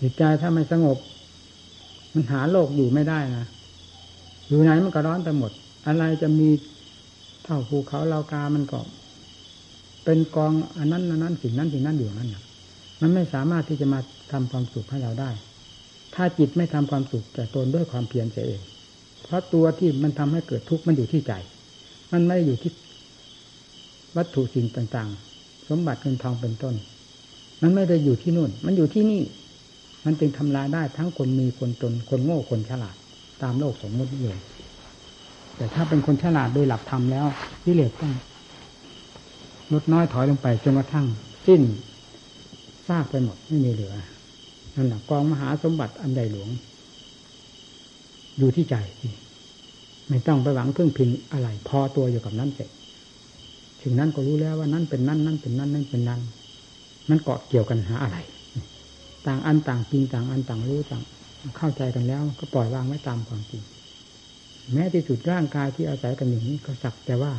[0.00, 0.98] จิตใจถ้าไม่สงบ
[2.12, 3.46] มันหาโลกอยู่ไม่ได้นะ
[4.48, 5.50] อยู่ไหนมันก็ร้อนไปหมด
[5.86, 6.48] อะไรจะมี
[7.44, 8.80] เท่าภูเขาเลากามันก็
[10.04, 12.42] เป็นกองอันนั้นอันนั้นสิ่งนั้นสิ่งนั้นอยู่นั่นนะ
[13.00, 14.00] มันไม่สามารถที่จะมา
[14.32, 15.30] ทำความสุขให้เราได้
[16.14, 18.60] ถ้าจิตไม่ทำความสุขแต่ตนด้วยความเพียรเสียเอง
[19.22, 21.32] เพราะตัวที่มันทำให้เกิดทุกข์มันอยู่ที่ใจ
[22.12, 22.72] มันไม่ได้อยู่ที่
[24.16, 26.74] วัตถุสิ่งต่างๆ สมบัติเงินทองเป็นต้น
[27.62, 29.22] มันไม่ได้อยู่ที่นู่น มันอยู่ที่นี่
[30.04, 32.96] มันจึงทำลายได้ทั้งคนมีคนตนคนโง่คนฉลาด
[33.42, 34.38] ตามโลกสมมตินิย
[35.56, 37.26] แต่ถ้าเป็นคนฉลาดโดยหลักธรรมแล้ว
[37.64, 38.12] วิเลศต้อง
[39.72, 41.06] ลดน้อยถอยลงไปจนกระทั่ง
[41.46, 41.62] สิ้น
[42.88, 43.94] ซากไปหมดไม่มีเหลือ
[44.80, 46.50] นั่นแหะกองมหาสมบัติอันใดหลวง
[48.38, 48.76] อยู่ที่ใจ
[50.08, 52.68] ไม่ต้องไปหวังพึ่งพิงอะไร พอตัวอยู่กับนั้นเสร็จ
[53.82, 56.20] ถึงนั้นก็รู้แล้วว่านั่นเป็นนั่นนั่นเป็นนั่นนั่นเป็นนั่น
[57.08, 58.18] มันเกาะเกี่ยวกันหาอะไร
[59.26, 61.02] ต่างอันต่างจริงต่างอันต่างรู้ต่าง
[61.56, 63.62] เข้าใจกันแล้ว ก็ปล่อยวางไว้ตามความจริง
[64.72, 67.32] แม้ที่สุดร่างกายที่อาศัยกันอย่างนี้ก็สักแต่ว่า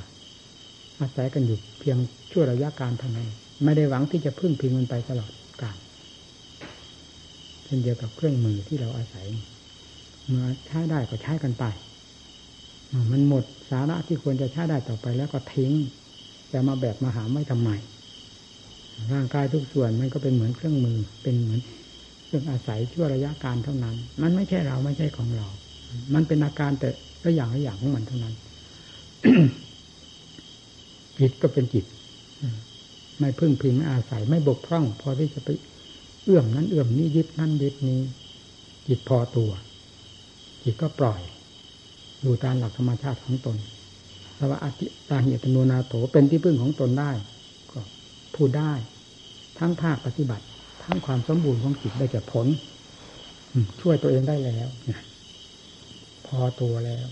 [1.02, 1.98] อาศัยกันอยู่เพียง
[2.32, 3.28] ชั่วระยะการเท่านั้น
[3.64, 5.32] ไม่ได้หวังที่จะพึ่งพิงมันไปตลอด
[7.72, 9.26] ช่นเดียวกับเครื่องมือที่เราอาศัย
[10.26, 11.66] เมื่อใช้ได้ก็ใช้กันไป
[13.12, 15.72] มันหมดสาระที่ควรจะใช้ได้ต่อไปแล้วก็ทิ้ง
[16.52, 17.70] จะมาแบบมาหาไม่ทำไม
[19.14, 21.60] ร่างกายทุกส่วนมันก็เป็นเหมือนเครื่องมือ เป็นเหมือน
[22.26, 25.48] เครื่องอาศัยชั่วระยะการเท่านั้น มันไม่ใช่เราไม่ใช่ของเรา
[26.14, 26.90] มันเป็นอาการแต่
[27.24, 28.34] ละอย่างละอย่างของมันเท่านั้น
[31.20, 31.86] จิตก็เป็นจิต
[33.20, 35.50] ไม่พึ่งพิงไม่อาศัยไม่บกพร่องพอที่จะไป
[36.24, 38.02] เอื้อมนั้นเอื้อมนี้ยึดนั่นยึดนี้
[38.88, 39.52] จิตพอตัว
[40.64, 41.22] จิตก็ปล่อย
[42.26, 43.58] ดูตามหลักธรรมชาติของตน
[44.36, 47.12] แต่ว่าอติตาเหตุโนนาโถเป็นที่พึ่งของตนได้
[47.72, 47.80] ก็
[48.36, 48.72] พูดได้
[49.60, 50.46] ทั้งภาคปฏิบัติ
[50.84, 52.48] ทั้งความสมบูรณ์ของจิตได้จากผล
[53.82, 54.68] ช่วยตัวเองได้แล้ว
[56.28, 57.08] พอตัวแล้ว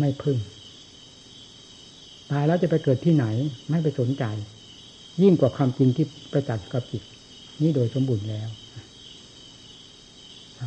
[0.00, 0.38] ไม่พึ่ง
[2.30, 3.26] ตายแล้วจะไปเกิดที่ไหน
[3.70, 4.24] ไม่ไปสนใจ
[5.22, 7.02] ยิ่งกว่าความจริงที่ประจักษ์กับจิต
[7.62, 8.48] นี่โดยสมบูรณ์แล้ว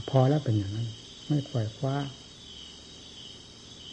[0.09, 0.87] พอแล้วเป็นอย่างนั้น
[1.27, 1.95] ไม่ปล่อยคว้า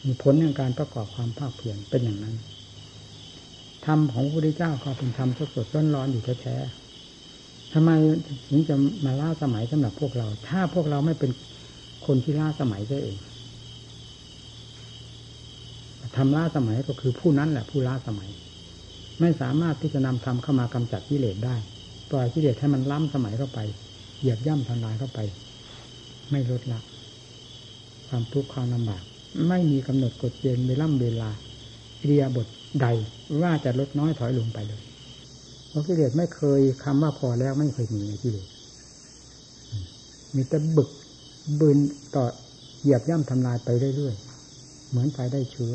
[0.04, 2.36] มีผลในการประกอบความภาคเพียรเป็นอย่างนั้น
[3.86, 7.90] ธรรมของพระพุทธเจ้าก็เป็นธรรมสดสดร้อนร้อนอยู่แท้ๆทำไม
[8.48, 11.30] ถึงจะมาล่าสมัยสำหรับพวกเรา ถ้าพวกเราไม่เป็น
[12.06, 13.16] คนที่ล่าสมัยได้เอง
[16.16, 18.30] ทำล้าสมัยก็คือผู้นั้นแหละผู้ล้าสมัย
[19.22, 21.56] ไม่สามารถที่จะนำธรรมเข้ามากำจัดกิเลสได้
[22.10, 23.58] ปล่อยกิเลสให้มันล้ำสมัยเข้าไป
[24.20, 25.20] เหยียบย่ำทำลายเข้าไป
[26.30, 26.80] ไม่ลดละ
[28.08, 29.02] ความทุกข์ความลำบาก
[29.48, 31.30] ไม่มีกำหนดกฎเกณฑ์เวล่ำเวลา
[32.04, 32.46] เรียบท
[32.80, 32.86] ใด
[33.42, 34.82] ว่าจะลดน้อยถอยลงไปเลย
[35.68, 38.46] เพราะกิเลสไม่เคยคำว่าพอแล้วไม่เคยมีในกิเลส
[40.34, 40.90] มีแต่บึก
[41.60, 41.78] บืน
[42.14, 42.24] ต่อ
[42.82, 45.74] เหยียบย่ำทำลายไปเรื่อยๆ เหมือนไฟได้เชื้อ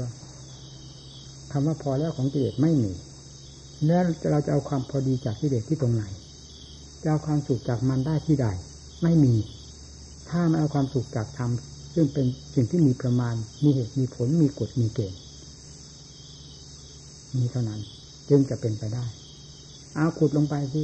[1.51, 2.93] คำว่าพอแล้วของกิเลสไม่มี
[3.85, 6.03] แล้วเราจะเอาความพอดีจากกิเลสที่ตรงไหน
[7.01, 8.47] จะเอาความสุขจากมันได้ที่ใด
[9.03, 9.35] ไม่มี
[10.29, 11.51] ถ้าไม่เอาความสุขจากธรรม
[11.93, 15.19] ซึ่งเป็นสิ่งที่มีประมาณ มีเหตุ มีผล มีกฎ มีเกณฑ์
[17.37, 17.81] มีเท่านั้น
[18.29, 19.05] จึงจะเป็นไปได้
[19.95, 20.83] เอาขุดลงไปสิ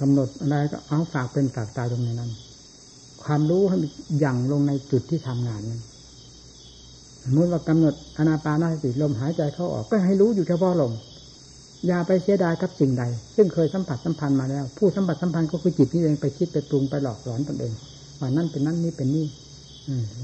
[0.00, 2.32] กำหนดอะไรก็เอาฝากเป็นฝากตายตรงในนั้น
[3.24, 3.76] ความรู้ให้
[4.20, 5.82] อย่งลงในจุดที่ทำงานนั้น
[7.26, 10.92] สมมติว่ากำหนดอนาปานาสติลมหายใจเข้าออกก็ให้รู้อยู่เฉพาะลม
[11.86, 13.04] อย่าไปเสียดายกับสิ่งใด
[13.36, 17.72] ซึ่งเคยสัมผัสสัมพันธ์มาแล้ว ผู้สัมผัสสัมพันธ์ก็คือจิตนี่เองไปคิดไปปรุงไปหลอกหลอนตนเอง
[18.20, 19.26] ว่านั่นเป็นนั่นนี่เป็นนี่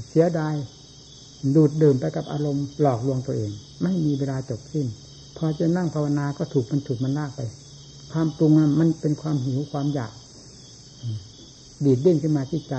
[0.09, 0.53] เสียดาย
[1.55, 4.87] ดูดดื่มไปกับอารมณ์หลอกลวงตัวเอง ไม่มีเวลาจบสิ้น
[5.37, 7.41] พอจะนั่งภาวนาก็ถูกมันถูกมันลากไป
[8.11, 10.11] ความปรุงมันเป็นความหิวความอยาก
[11.85, 12.75] ดีดเดิ้นขึ้นมาที่ใจ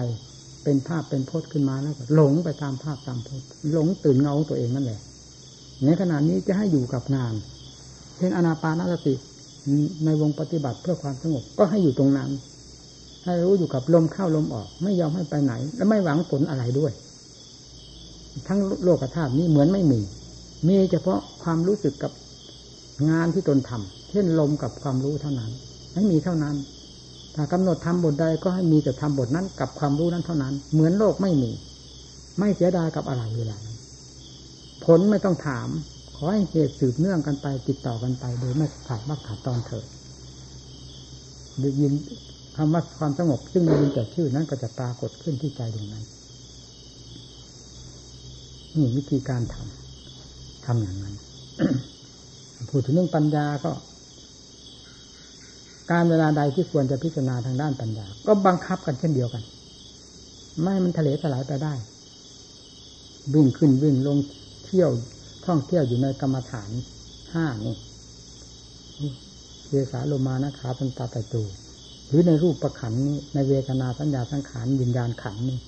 [0.64, 5.00] เป็นภาพเป็นพจน์ขึ้นมาแล้วหลงไปตามภาพตามพจน์หลงตื่นเงาตัวเองนั่นแหละ
[5.84, 7.34] ในขณะนี้จะให้อยู่กับงาน
[8.16, 9.14] เช่นอนาปานสติ
[10.04, 12.30] ในวงปฏิบัติเพื่อความสงบก็ให้อยู่ตรงนั้น
[13.24, 16.92] ให้รู้อยู่กับลมเข้าลมออก ไม่ยอมให้ไปไหน และไม่หวังผลอะไรด้วย
[18.46, 20.00] ทั้งโลกธาตุนี้เหมือนไม่มี
[20.68, 22.12] มีเฉพาะความรู้สึกกับ
[23.10, 25.50] งานที่ตนทำเช่นลมกับความรู้เท่านั้น
[25.94, 26.54] ไม่มีเท่านั้น
[27.34, 31.50] ถ้ากำหนดทำบทใดก็ให้มีแต่ทำบทนั้นกับความรู้นั้นเท่านั้น เหมือนโลกไม่มี
[32.38, 33.58] ไม่เสียดายกับอะไรเวลา
[34.84, 35.68] ผลไม่ต้องถาม
[36.16, 39.86] ขอให้เหตุสืบเนื่องกันไป ติดต่อกันไปโดยไม่ขาดว่าขาดตอนเถิด
[41.60, 41.92] ได้ยิน
[42.56, 46.04] คำว่าความสงบซึ่งได้ยินแต่ชื่อนั้นก็จะปรากฏขึ้นที่ใจดวงนั้น
[48.74, 51.14] นี่วิธีการทำทำอย่างนั้น
[52.70, 53.70] พูดถึงเรื่องปัญญาก็
[55.90, 59.42] การเวลาใดที่ควรจะพิจารณาทางด้านปัญญา ก็บังคับกันเช่นเดียวกัน
[60.62, 61.74] ไม่มันทะเลถลายไปได้
[63.34, 64.18] วิ่งขึ้นวิ่งลง
[64.64, 64.90] เที่ยว
[65.46, 66.70] ท่องเที่ยวอยู่ในกรรมฐาน
[67.32, 67.76] ห้านี่
[69.70, 71.42] เวสาโลมานะขาตันตาไตตู
[72.08, 75.58] หรือในรูปประขันนี้ในเวทนาสัญญาสังขารวิญญาณขันนี่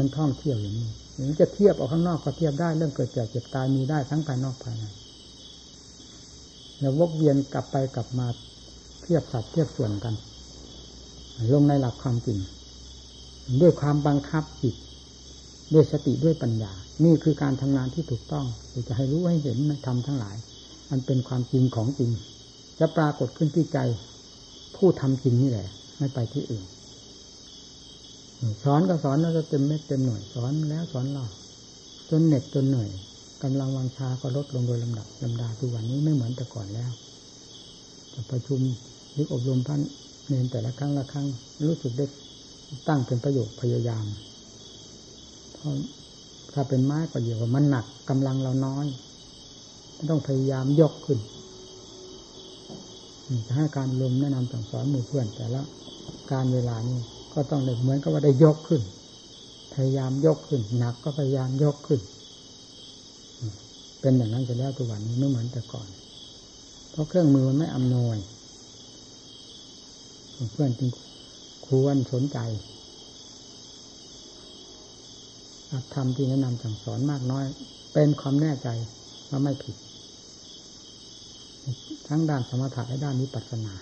[0.00, 4.84] มันท่องเที่ยวอย่างนี้หรือจะเทียบออกข้างนอกก็เทียบได้เรื่องเกิดแก่เจ็บตายมีได้ทั้งภายนอกภายใน
[6.78, 8.26] แล้ววกเวียนกลับไปกลับมา
[9.04, 10.14] เทียบสัดเทียบส่วนกัน
[11.52, 12.38] ลงในหลักความจริง
[13.60, 14.74] ด้วยความบังคับจิต
[15.74, 16.72] ด้วยสติด้วยปัญญา
[17.04, 18.46] นี่คือการทำงานที่ถูกต้อง
[18.88, 20.36] จะให้รู้ให้เห็นในธรรมทั้งหลาย
[20.90, 22.10] มันเป็นความจริงของจริง
[22.78, 23.78] จะปรากฏขึ้นที่ใจ
[24.76, 25.66] ผู้ทำจริงนี่แหละ
[25.98, 26.64] ไม่ไปที่อื่น
[28.64, 31.24] สอนก็สอนแล้วจะเต็มเม็ดเต็มหน่วยสอนแล้วสอนเรา
[32.10, 32.90] จนเหน็ดจนเหนื่อย
[33.42, 36.90] กำลังวังชาก็ลดลงโดยลำดับลำดาทุกวันนี้ไม่เหมือนแต่ก่อนแล้ว
[38.30, 38.60] ประชุม
[39.16, 39.80] นึกอบรมท่าน
[40.28, 41.26] เน้นแต่ละครั้งละครั้ง
[41.64, 42.06] รู้สึกได้
[42.88, 44.06] ตั้งเป็นประโยชน์พยายาม
[45.52, 45.72] เพราะ
[46.54, 48.86] ถ้าเป็นไม้ก็เดียวว่ามันหนักกำลังเราน้อย
[50.10, 51.18] ต้องพยายามยกขึ้น
[53.46, 55.62] จะให้การลมแนะนำสั่งสอนมือเพื่อน แต่ละ
[56.32, 56.98] การเวลานี้
[57.34, 58.82] ก็ต้องเหมือนกับว่าได้ยกขึ้น
[59.74, 62.00] พยายามยกขึ้น หนักก็พยายามยกขึ้น
[64.00, 65.88] เป็นอย่างนั้นจะแล้วตัววันนี้ไม่เหมือนแต่ก่อน
[66.90, 68.16] เพราะเครื่องมือมันไม่อำนวย
[70.52, 70.90] เพื่อนจึง
[71.66, 72.38] ควรสนใจ
[75.94, 77.44] ธรรมที่แนะนำสั่งสอนมากน้อย
[77.92, 78.68] เป็นความแน่ใจ
[79.30, 79.76] ว่าไม่ผิด
[82.08, 83.74] ทั้งด้านสมถะและด้านนิพพานา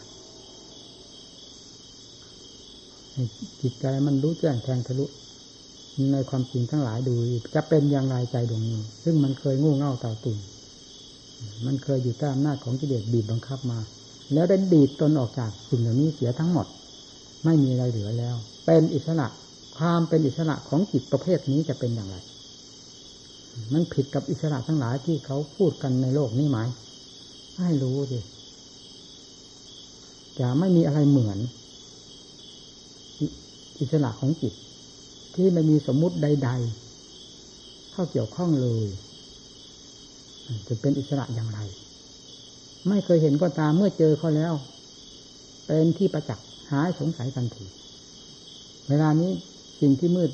[3.61, 5.07] จิตใจมันรู้แจ้งแทงทะลุ
[6.13, 7.15] ในความจริงทั้งหลายดู
[7.55, 10.39] จะเป็นอย่างไรใจดวงนี้ ซึ่งมันเคยงูเง่าเต่าตุ่น
[11.67, 13.79] มันเคยอยู่ใต้อำนาจของกิเลสบีบบังคับมา
[14.33, 16.67] แล้วได้ดีดตนออกจากสิ่งเหล่านี้เสียทั้งหมด
[17.45, 19.27] ไม่มีอะไรเหลือแล้ว เป็นอิสระ
[19.79, 22.17] ความเป็นอิสระของจิตประเภทนี้จะเป็นอย่างไร
[23.73, 26.59] มันผิดกับอิสระทั้งหลายที่เขาพูดกันในโลกนี้ไหม
[27.59, 28.21] ให้รู้ดิ
[30.39, 31.39] จะไม่มีอะไรเหมือน
[33.81, 34.55] อิสระของจิต
[35.35, 36.51] ที่ไม่มีสมมุติใด
[37.21, 38.87] ๆ เข้าเกี่ยวข้องเลย
[40.69, 41.59] จะเป็นอิสระอย่างไร
[42.89, 44.53] ไม่เคยเห็นก็ตามเมื่อเจอเขาแล้ว
[45.67, 47.65] เป็นที่ประจักษ์หายสงสัยทันที
[48.89, 49.31] เวลานี้
[49.81, 50.31] สิ่งที่มืด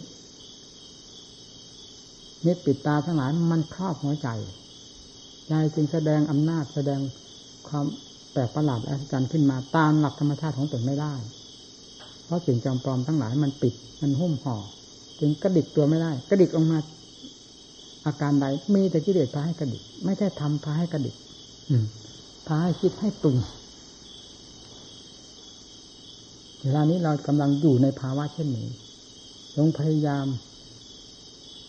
[2.44, 4.28] มิดปิดตาทั้งหลายมันครอบหัวใจ
[5.48, 7.00] ใจจึงแสดงอำนาจแสดง
[7.68, 7.84] ความ
[8.32, 11.14] แปลกประหลาดอัศจรรย์ขึ้นมาตามหลักธรรมชาติของตนไม่ได้
[12.24, 14.56] เพราะสิ่งจำปลอมทั้งหลายมันปิดมันหุ้มห่อ
[15.20, 16.78] จึงกระดิกตัวไม่ได้กระดิกออกมา
[18.06, 21.14] อาการใดมีแต่กิเลสพาให้กระดิก ไม่ใช่ทำพาให้กระดิก
[22.48, 23.36] พาให้คิดให้ปรุง
[26.62, 28.68] เวลานี้เรากำลังอยู่ในภาวะเช่นนี้
[29.58, 30.26] ลงพยายาม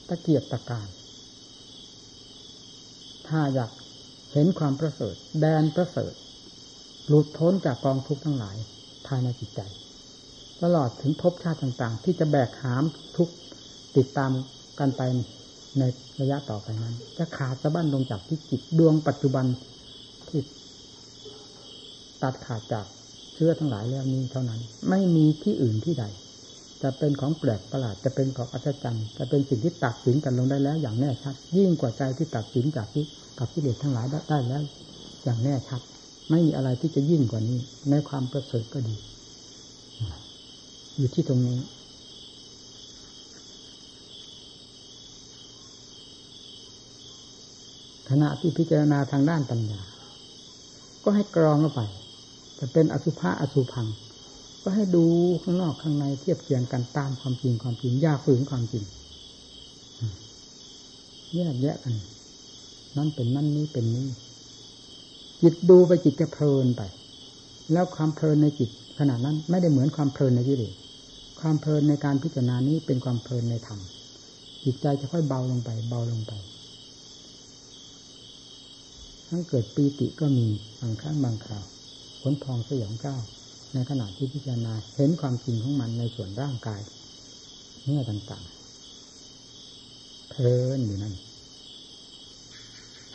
[0.07, 0.87] ตะเกียบตะการ
[3.27, 3.71] ถ้าอยาก
[4.33, 6.13] เห็นความประเสริฐ แดนประเสริฐ
[7.07, 8.57] หลุดพ้นจากกองทุกข์ทั้งหลาย
[9.07, 9.61] ภายในจิตใจ
[10.63, 12.83] ตลอดถึงภพชาติต่าง ๆ ที่จะแบกหาม
[13.17, 13.29] ทุก
[13.97, 14.31] ติดตาม
[14.79, 15.01] กันไป
[15.79, 15.83] ใน
[16.21, 19.45] ระยะต่อไปนั้น จะขาดสะบั้นลงจากที่จิตดวงปัจจุบัน
[20.27, 20.41] ที่
[22.23, 22.85] ตัดขาดจาก
[23.35, 26.05] เชื้อทั้งหลายแล้วนี้เท่านั้น ไม่มีที่อื่นที่ใด
[26.83, 33.05] จะเป็นของแปลกประหลาดจะเป็นของอัศจรรย์จะเป็นสิ่งที่ตัดสินกันลงได้แล้ว อย่างแน่ชัด ยิ่งกว่าใจที่ตัดสินจากที่
[33.37, 34.61] กับที่เด็ดทั้งหลายได้แล้ว
[35.23, 35.81] อย่างแน่ชัด
[36.29, 37.59] ไม่มีอะไรที่จะยิ่งกว่านี้
[37.89, 38.95] ในความประเสริฐก็ดี
[40.97, 41.59] อยู่ที่ตรงนี้
[48.09, 49.81] ขณะที่พิจารณาทางด้านปัญญา
[51.03, 51.81] ก็ให้กรองเข้าไป
[52.59, 53.87] จะเป็นอสุภะอสุพัง
[54.61, 55.05] ก็ให้ดู
[55.43, 58.83] ข้างนอกข้างในเทียบเคียงกันตามความจริงความจริงยาฝืนความจริง
[61.35, 61.93] แยกแยะกัน
[62.97, 64.07] นั่นเป็นนั่นนี้เป็นนี้
[65.41, 66.81] จิตดูไปจิตจะเพลินไป
[67.71, 70.73] แล้วความเพลินในจิตขณะนั้นไม่ได้เหมือนความเพลินในกิเลส
[71.41, 73.79] ความเพลินในการพิจารณานี้เป็นความเพลินในธรรม
[74.63, 76.33] จิตใจจะค่อยเบาลงไป เบาลงไป
[79.29, 80.45] ทั้งเกิดปีติก็มี
[80.81, 81.65] บางครั้งบางคราว
[82.21, 83.23] ขนพองสยองก้าว
[83.73, 86.81] ในขณะที่พิจารณาเห็นความจริงของมันในส่วนร่างกาย
[87.83, 91.15] เนื้อต่างๆเพลินอยู่นั่น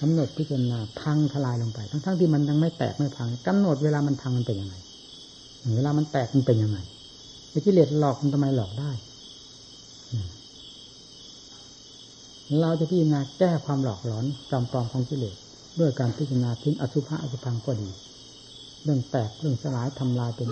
[0.01, 4.75] กำหนดพิจารณาพังทลายลงไป ทั้งๆทที่มันยังไม่แตกไม่พังกำหนดเวลามันพังมันเป็นยังไง
[5.77, 6.79] เวลามันแตกมันเป็นยังไง
[7.51, 8.91] ไอ้กิเลสหลอกมันทำไมหลอกได้
[12.61, 15.37] เราจะพิจารณาแก้ความหลอกหลอนจอมปลอมของกิเลส
[15.81, 17.89] ด้วยการพิจารณาทิ้งอสุภะอสุพังก็ดี
[18.85, 20.49] เรื่องแตกเรื่องสลายทำลายเป็น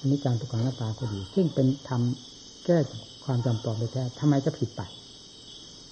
[0.00, 2.78] อนิจจังทุกขังหน้าตาก็ดี ซึ่งเป็นทำแก้
[3.24, 4.82] ความจำปลอไปแท้ทำไมจะผิดไป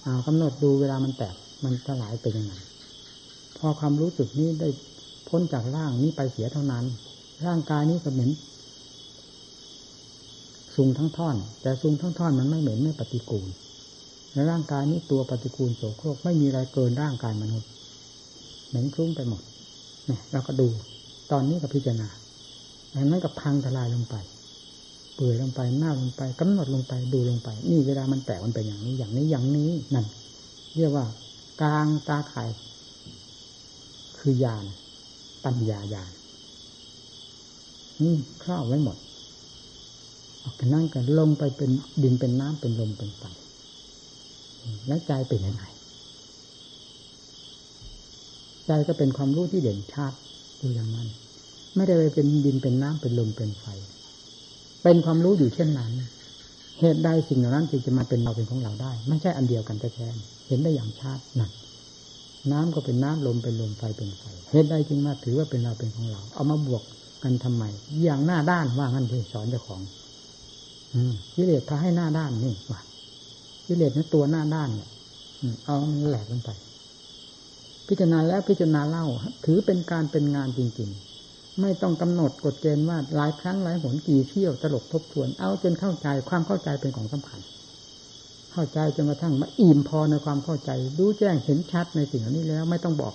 [0.01, 2.53] เอากำหนดดูเวลามันแตกมันสลายเป็นยังไง
[3.57, 4.69] พอความรู้สึกนี้ได้
[5.29, 6.85] พ้นจากร่างนี้ไปเสียเท่านั้น
[7.45, 8.29] ร่างกายนี้ก็เหม็น
[10.75, 13.49] ซุงทั้งท่อน แต่ซุงทั้งท่อนมันไม่เหม็นไม่ปฏิกูล
[14.33, 17.69] ในร่างกายนี้ตัวปฏิกูลโสโครกไม่มีอะไรเกินร่างกายมนุษย์
[18.69, 19.41] เหม็นคลุ้งไปหมด
[20.07, 20.67] เนี่ยเราก็ดู
[21.33, 22.09] ตอนนี้ก็พิจารณา
[22.95, 24.15] อันนั้นก็พังทลายลงไป
[25.15, 30.05] เปื่อยลงไปหน้าลงไปกำหนดลงไปดูลงไป นี่เวลามันแตกมันเป็นอย่างนี้อย่างนี้อย่างนี้นั่น
[30.75, 31.05] เรียกว่า
[31.61, 32.49] กลางตาข่าย
[34.19, 34.65] คือญาณ
[35.43, 36.11] ปัญญาญาณ
[38.03, 38.97] นี่ครอบไว้หมด
[40.43, 41.69] ออกกันนั่งกันลงไปเป็น
[42.03, 43.23] ดินเป็นน้ำเป็นลมเป็นไฟ
[44.87, 45.63] แล้วใจเป็นยังไง
[48.65, 50.13] ใจก็เป็นความรู้ที่เด่นชัด
[50.59, 51.07] อยู่อย่างนั้น
[51.75, 53.65] ไม่ได้ไปเป็นดินเป็นน้ำเป็นลมเป็นไฟ
[54.83, 55.91] เป็นความรู้อยู่เช่นนั้น
[56.79, 61.51] เหตุใดสิ่งเหล่านั้นจึงจะมาเป็นเราเป็นของเราได้ ไม่ใช่อันเดียวกันแท้ๆเห็นได้อย่างชัดนั่น
[62.51, 66.83] น้ำก็เป็นน้ำลมเป็นลมไฟเป็นไฟ เหตุใดจึงมาถือว่าเป็นเราเป็นของเรา เอามาบวก
[67.23, 67.63] กันทำไม
[68.03, 69.81] อย่างหน้าด้านว่างั้นที่สอนเจ้าของ
[70.93, 72.79] อืมกิเลสพาให้หน้าด้านนี่ว่า
[73.65, 74.89] กิเลสนี่ตัวหน้าด้านเนี่ย
[75.65, 76.49] เอามันแหลกลงไป
[77.87, 79.05] พิจารณาแล้วพิจารณาเล่า
[79.45, 81.12] ถือเป็นการเป็นงานจริง ๆ
[81.61, 87.39] ไม่ต้องกำหนดกฎเกณฑ์ว่าหลายครั้งหลายหนกี่เที่ยวตลบทบทวนเอาจนเข้าใจความเข้าใจเป็นของสำคัญ
[88.53, 93.13] เข้าใจจนกระทั่งมาอิ่มพอในความเข้าใจรู้แจ้งเห็นชัดในสิ่งเหล่านี้แล้วไม่ต้องบอก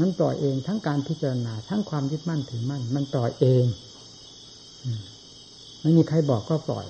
[0.00, 3.64] มันปล่อยเองทั้งการพิจารณาทั้งความยึดมั่นถือมั่น มันปล่อยเอง
[5.82, 6.86] ไม่มีใครบอกก็ปล่อย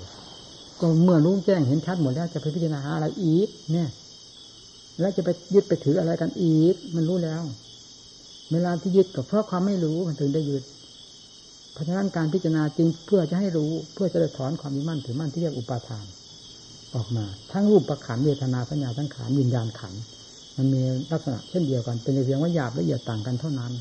[0.81, 3.89] ก็เมื่อรู้แจ้งเห็นชัดหมดแล้วจะไปพิจารณาอะไรอีกเนี่ย
[5.01, 7.43] แล้วจะไปยึดไปถืออะไรกันอีกมันรู้แล้ว
[8.53, 10.65] เวลาที่ยึดก็เพราะความไม่รู้มันถึงได้ยึด
[11.73, 16.05] เพราะฉะนั้นการพิจารณาจริงเพื่อจะให้รู้เพื่อจะได้ถอนความยึดมั่นถือมั่นที่เรียกอุปาทาน
[16.95, 19.95] ออกมาทั้งรูปประขันเวทนาสัญญาทั้งขานวิญญาณขัน
[20.57, 23.73] มันมีลักษณะเช่นเดียวกัน เป็นเพียงว่าหยาบละเอียดต่างกันเท่านั้น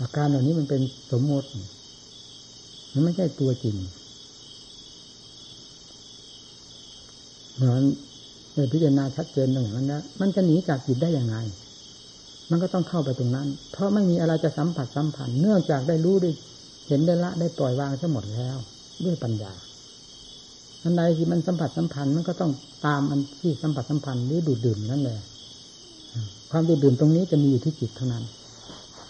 [0.00, 0.80] อาการเหล่านี้มันเป็น
[1.12, 1.48] สมมติ
[2.92, 3.76] มันไม่ใช่ตัวจริง
[7.54, 7.82] เหมือน
[8.54, 11.36] ในพิจารณาชัดเจนตรงนั้นนะมันจะหนีจากจิตได้อย่างไง
[12.50, 16.30] มันก็ต้องเข้าไปตรงนั้น เพราะไม่มีอะไรจะสัมผัสสัมพันธ์เนื่องจากได้รู้ได้
[16.88, 18.56] เห็นได้ละได้ปล่อยวางทั้งหมดแล้ว
[19.04, 19.52] ด้วยปัญญา
[20.82, 22.50] อันใดที่มันสัมผัสสัมพันธ์มันก็ต้อง
[22.86, 25.18] ตามอันที่สัมผัสสัมพันธ์หรือดูดดื่มนั่นแหละ
[26.50, 28.24] ความดูดดื่มตรงนี้จะมีอยู่ที่จิตเท่านั้น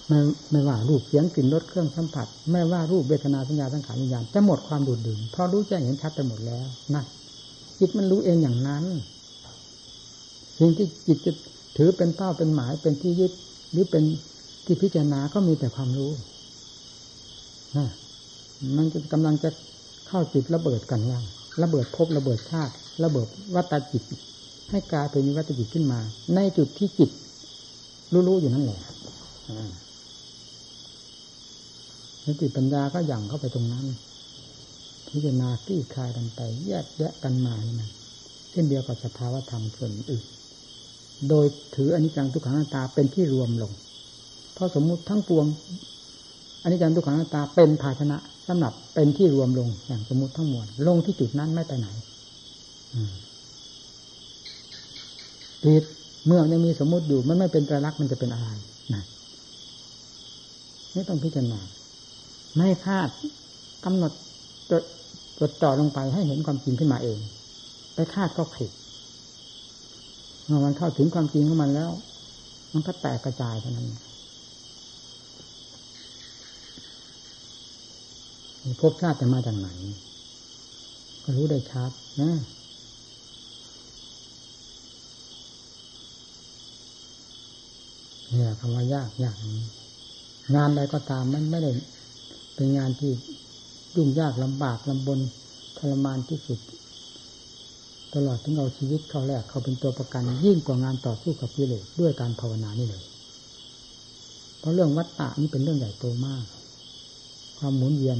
[0.08, 0.18] ไม่
[0.50, 7.04] ไม่ว่ารูปเสียงกลิ่นรสเครื่องสัมผัส ไม่ว่ารูปเวทนาสัญญาสังขารวิญญาณจะหมดความดูดดื่มเพราะรู้แจ้งเห็นชัดไปหมดแล้วนั่น
[7.78, 8.84] จิตมันรู้เองอย่างนั้น
[10.58, 11.32] สิ่งที่จิตจะ
[11.82, 13.32] ถือเป็นเป้าเป็นหมายเป็นที่ยึด
[13.72, 14.04] หรือเป็น
[14.64, 16.12] ที่พิจารณาก็มีแต่ความรู้
[17.76, 17.88] นะ
[18.76, 19.50] มันจะกำลังจะ
[20.08, 21.24] เข้าจิตระเบิดกันยัง
[21.62, 22.74] ระเบิดภพระเบิดชาติ
[23.04, 24.02] ระเบิดวัตจิต
[24.70, 26.00] ให้กลายเป็นวัตจิตขึ้นมา
[26.34, 27.10] ในจุดที่จิต
[28.28, 28.80] รู้ๆอยู่นั่นแหละ
[32.24, 33.86] สติปัญญาก็ย่างเข้าไปตรงนั้น
[35.08, 37.90] พิจารณาคลี่คลายกันไปแยกแยะกันมานะ
[38.50, 40.26] เช่นเดียวกับสภาวธรรมส่วนอื่น
[41.28, 41.46] โดย
[41.76, 43.72] ถืออนิจจังทุกขังนาตาเป็นที่รวมลง
[44.54, 45.46] เพราะสมมุติทั้งปวง
[46.62, 48.16] อนิจจังทุกขังนาตาเป็นภาชนะ
[48.48, 51.88] สำหรับเป็นที่รวมลงอย่างสมมุติทั้งมวลลงที่จุดนั้นไม่ไปไหน
[55.64, 55.84] จิต
[56.26, 58.48] เมื่อยังมีสมมุติอยู่มันไม่เป็นตรลักษณ์มันจะเป็นอะไร
[58.94, 59.02] นะ
[60.94, 61.60] ไม่ต้องพิจารณา
[62.56, 63.08] ไม่คาด
[63.84, 64.12] กำหนด
[65.40, 67.18] จดจ่อลงไปให้เห็นความจริงขึ้นมาเอง
[67.94, 68.70] ไปคาดก็ผิด
[70.50, 71.90] เมื่อมันเข้าถึงความจริงของมันแล้ว
[72.72, 73.86] มันก็แตกกระจายเท่านั้น
[78.80, 79.68] พบชาติจะมาจากไหน
[81.24, 81.90] ก็รู้ได้ชัด
[82.20, 82.32] นะ
[88.28, 89.36] เนี่ยคำว่ายากยาก
[90.54, 91.70] งานใดก็ตามมันไม่ได้
[92.54, 93.12] เป็นงานที่
[93.96, 95.18] ยุ่งยากลำบากลำบน
[95.78, 96.58] ทรมานที่สุด
[98.14, 103.02] ตลอดถึงเอาชีวิตเข้าแรกเขาเป็นตัวประกันยิ่งกว่างานต่อสู้กับกิเลสด้วยการภาวนานี่เลย
[104.58, 106.44] เพราะเรื่องวัฏฏะนี่เป็นเรื่องใหญ่โตมาก
[107.58, 108.18] ความหมุนเวียน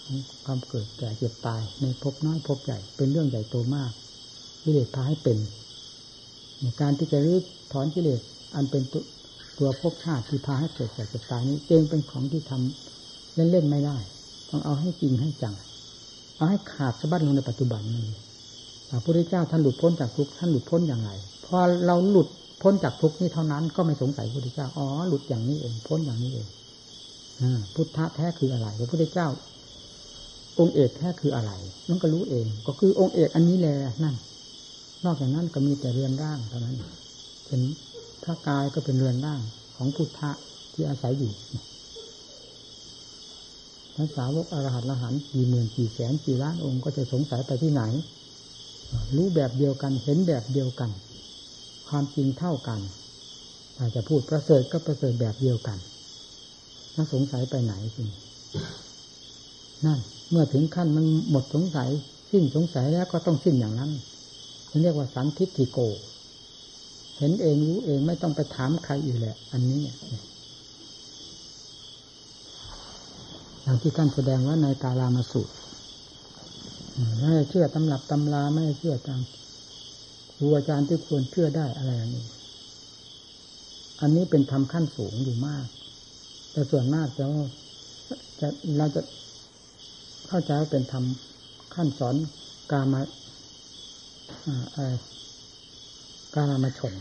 [0.00, 3.90] ของความเกิดแก่เจ็บตาย ในภพน้อยภพใหญ่เป็นเรื่องใหญ่โตมาก
[4.62, 5.38] กิเลสพาให้เป็น
[6.60, 7.38] ในการที่จะรื้อ
[7.72, 8.20] ถอนกิเลส
[8.54, 8.82] อันเป็น
[9.58, 13.96] ตัวภพชาติที่พาให้เกิดแก่เจ็บตายนี้เองเป็นของที่ทำเล่นๆไม่ได้
[14.50, 15.54] ต้องเอาให้จริงให้จัง
[16.36, 18.06] เอาให้ขาดสะบัดลงในปัจจุบันนี้
[18.92, 21.10] พระพุทธเจ้าท่านหลุดพ้นจากทุกท่านหลุดพ้นอย่างไร
[21.46, 22.28] พอเราหลุด
[22.62, 26.46] พ้นจากทุกนี้เท่านั้นก็ไม่สงสัยพระพุทธเจ้าอ๋อหลุดอย่างนี้เองพ้นอย่างนี้เอง
[27.74, 29.28] พุทธะแท้คืออะไรพระพุทธเจ้า
[30.58, 31.52] องค์เอกแท้คืออะไร
[31.88, 34.14] มันก็รู้เอง ก็คือองค์เอกอันนี้แหละนั่น
[35.04, 36.76] นอกจากนั้นก็มีแต่เรือนร่างเท่านั้น
[37.46, 37.62] เห็น
[38.22, 39.40] พระกายก็เป็นเรือนร่าง
[39.76, 40.30] ของพุทธะ
[40.72, 41.32] ที่อาศัยอยู่
[43.94, 47.82] พระสาวกอรหัตละหันกี่หมื่นกี่แสนกี่ล้านองค์ก็จะสงสัยไปที่ไหน
[49.16, 50.90] รู้แบบเดียวกันเห็นแบบเดียวกัน
[51.88, 52.80] ความจริงเท่ากัน
[53.78, 55.78] อาจจะพูดประเสริฐก็ประเสริฐแบบเดียวกัน
[56.94, 58.08] น่าสงสัยไปไหนจริง
[59.84, 59.98] นั่น
[60.30, 61.90] เมื่อถึงขั้นมันหมดสงสัย
[62.30, 63.90] สิ้นสงสัยแล้วก็ต้องสิ้นอย่างนั้น
[64.82, 65.78] เรียกว่าสันทิฏฐิโก
[67.18, 69.80] เห็นเองรู้เองไม่ต้องไปถามใครอีกแหละ อันนี้
[73.62, 75.42] อย่างที่ท่านแสดงว่าในกาลามาสุ
[77.20, 79.20] ไม่เชื่อตำหรับตำราไม่เชื่อตาม
[80.32, 82.24] ครูอาจารย์ที่ควรเชื่อได้อะไรอันนี้
[84.00, 85.66] อันนี้เป็นธรรมขั้นสูงอยู่มาก
[86.52, 87.24] แต่ส่วนมากจะ
[88.40, 89.02] จะเราจะ
[90.28, 91.04] เข้าใจว่าเป็นธรรม
[91.74, 92.14] ขั้นสอน
[92.72, 93.00] กามา
[96.34, 96.94] การามาชน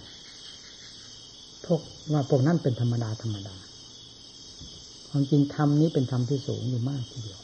[1.66, 1.82] พวก
[2.12, 3.56] ว่าพวกนั้นเป็นธรรมดาธรรมดา
[5.10, 7.42] ความจริงธรรมนี้เป็นธรรมที่สูงอยู่มากทีเดียว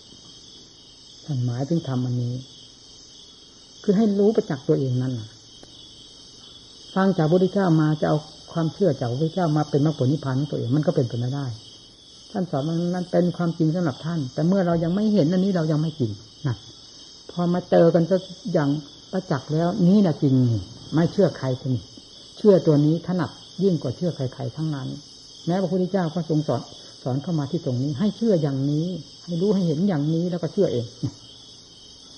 [1.45, 2.33] หมายถึงธรรมอันนี้
[3.83, 5.13] คือให้รู้ประจักษ์ตัวเองนั่น
[6.95, 8.17] ฟังจากพระพุทธเจ้ามาจะเอา
[8.51, 11.45] ความเชื่อจากพระพุทธเจ้ามาเป็นมรรคผลนิพพานของตัวเองมันก็เป็นไปไม่ได้
[12.31, 16.11] ท่านสอนมันนั้นเป็นความจริงสำหรับท่าน แต่เมื่อเรายังไม่เห็นอันนี้เรายังไม่จริง
[16.47, 16.55] นะ
[17.31, 18.17] พอมาเจอกันจะ
[18.53, 18.69] อย่าง
[19.11, 20.35] ประจักษ์แล้ว นี่นะจริง
[20.93, 21.83] ไม่เชื่อใครทีนี้
[22.37, 23.31] เชื่อตัวนี้ถนัด
[23.63, 24.87] ยิ่งกว่าเชื่อใครๆทั้งนั้น
[25.45, 26.61] แม้พระพุทธเจ้าก็ทรงสอน
[27.09, 28.85] อนเข้ามาที่ตรงนี้ ให้เชื่ออย่างนี้
[29.25, 30.85] ให้รู้ให้เห็นอย่างนี้แล้วก็เชื่อเอง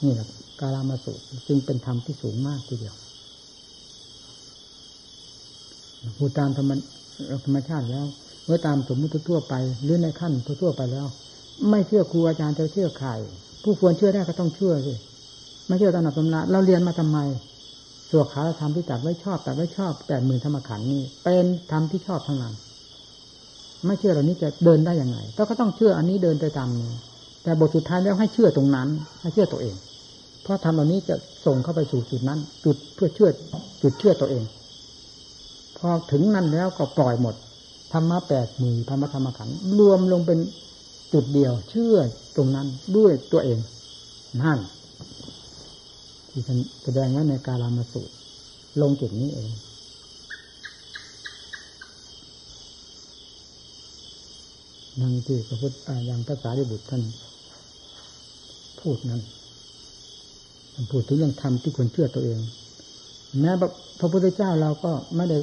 [0.04, 0.28] นี่แหละ
[0.60, 1.14] กาลามาสุ
[1.48, 2.96] จึงเป็นธรรมที่สูงมากทีเดียว
[6.18, 6.72] พูดตามธรรม
[7.46, 8.06] ธรรมชาติแล้ว
[8.46, 11.08] เมื่อตามสมมติทั่วไป หรือในขั้นทั่วไปแล้ว
[11.70, 13.10] ไม่เชื่อครูอาจารย์จะเชื่อใคร
[13.64, 14.94] ผู้ควรเชื่อได้ก็ต้องเชื่อสิ
[15.68, 17.18] ไม่เชื่อตามหลักตำราเราเรียนมาทำไม
[18.10, 22.54] สวขาธรรมที่ตัดไว้ชอบตัดไว้ชอบแปดหมื่นธรรมขันนี่เป็นธรรมที่ชอบทั้งนั้น
[23.86, 26.92] ไม่เชื่อเหล่านี้จะเดินได้ยังไงก็ต้องเชื่ออันนี้เดินไปตามนี้
[27.44, 28.88] แต่บทสุดท้ายแล้วให้เชื่อตรงนั้น
[29.22, 29.76] ให้เชื่อตัวเอง
[30.44, 31.16] เพราะทำเหล่านี้จะ
[31.46, 33.30] ส่งเข้าไปสู่จุดนั้น จุดเพื่อเชื่อ
[33.82, 34.44] จุดเชื่อตัวเอง
[35.78, 37.36] พอถึงนั้นแล้วก็ปล่อยหมด
[37.94, 39.50] ธรรมะแปดหมื่นธรรมธรรมขัน
[39.80, 40.40] รวมลงเป็น
[41.14, 41.96] จุดเดียว เชื่อ
[42.36, 42.68] ตรงนั้น
[42.98, 43.60] ด้วยตัวเอง
[44.42, 44.60] นั่น
[46.30, 46.42] ที่
[46.84, 48.14] แสดงไว้ในกาลามาสูตร
[48.82, 49.50] ลงจุดนี้เอง
[55.02, 55.74] นั่งที่พระพุทธ
[56.06, 57.02] อย่างภาษาดิบุตรท่าน
[58.82, 59.22] พูดนั้น
[60.74, 62.40] ท่านพูดถึงเรื่องธรรมที่ควรเชื่อตัวเอง
[63.40, 63.52] แม้
[64.00, 65.38] พระพุทธเจ้าเราก็ไม่ได้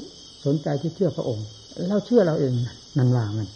[0.44, 1.46] สนใจที่เชื่อพระองค์
[1.88, 2.52] เราเชื่อเราเอง
[2.98, 3.48] นันวางัน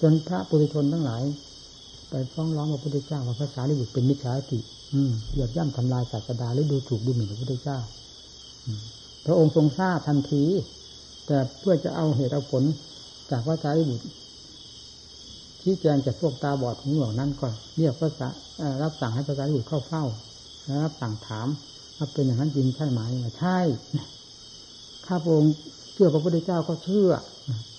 [0.00, 1.22] จนพระปุถุชนทั้งหลาย
[2.10, 4.58] ไปฟ้องร้องพระพุทธเจ้าว่าภาษาดิบุตรเป็นมิจฉาทิฐิ
[5.30, 7.78] เหยียบย่ำทำลายศาสดาหรือดูถูกดูหมิ่นพระพุทธเจ้า
[9.26, 10.44] พระองค์ทรงทราบทันที
[11.26, 12.62] แต่เพื่อจะเอาเหตุเอาผล
[13.30, 14.04] จากพระสารีบุตร
[15.62, 17.46] ชี้แจงจากพวกตาบอดของหลวงนั้นก็
[17.76, 18.28] เรียกพระสา
[18.82, 20.04] รับสั่งให้พระสารีบุตรเข้าเฝ้า
[20.84, 21.48] รับสั่งถาม
[21.96, 23.00] ว่าเป็นอย่างนั้นจริงใช่ไหม
[23.38, 23.58] ใช่
[25.06, 25.52] ข้าพระองค์
[25.92, 27.10] เชื่อพระพุทธเจ้าก็เชื่อ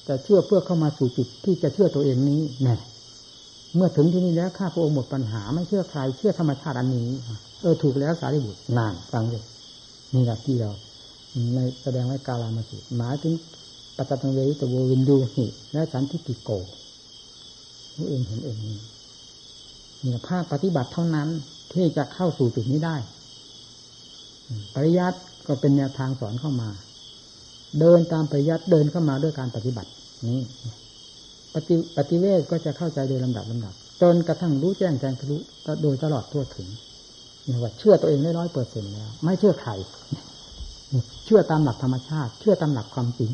[0.05, 2.75] แต่เชื่อเพื่อเข้ามาสู่จุดที่จะเชื่อตัวเองนี้แน่
[3.75, 7.07] เมื่อถึงที่นี่แล้วข้าพระองค์หมดปัญหา ไม่เชื่อใครเชื่อธรรมชาติอันนี้
[7.61, 9.43] เออถูกแล้วสารีบุตรนานฟังเลย
[10.13, 10.71] นี่แหละที่เรา
[11.55, 13.34] ในแสดงไว้กาลามาสุหมายถึง
[13.97, 16.49] ปัจจังเวตโววินดูหิและสันทิติโก
[17.97, 18.77] รู้เองเห็นเองนี่
[20.01, 21.27] เนี่ยภาคปฏิบัติเท่านั้น
[21.73, 22.95] ที่จะเข้าสู่จุดนี้ได้
[24.75, 26.69] ปริยัติก็เป็นแนวทางสอนเข้ามา
[27.79, 29.89] เดินตามปริยัติเดินเข้ามาด้วยการปฏิบัติ
[30.27, 30.39] นี้
[31.53, 35.37] ปฏิปฏิเวทก็จะเข้าใจโดยลำดับลำดับจนกระทั่งรู้แจ้งแทงทะลุ
[35.81, 36.67] โดยตลอดทั่วถึง
[37.45, 39.71] เนี่ยว่าเชื่อตัวเองได้ร้อยเปอร์เซ็นแล้ว ไม่เชื่อใคร
[41.25, 43.31] เชื่อตามหลักธรรมชาติ เชื่อตามหลักความจริง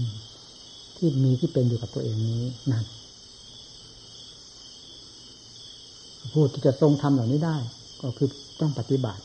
[0.98, 2.86] ที่มีที่เป็นอยู่กับตัวเองนี้นั่น
[6.34, 7.58] พูดที่จะทรงทำเหล่านี้ได้
[8.02, 9.22] ก็คือต้องปฏิบัติ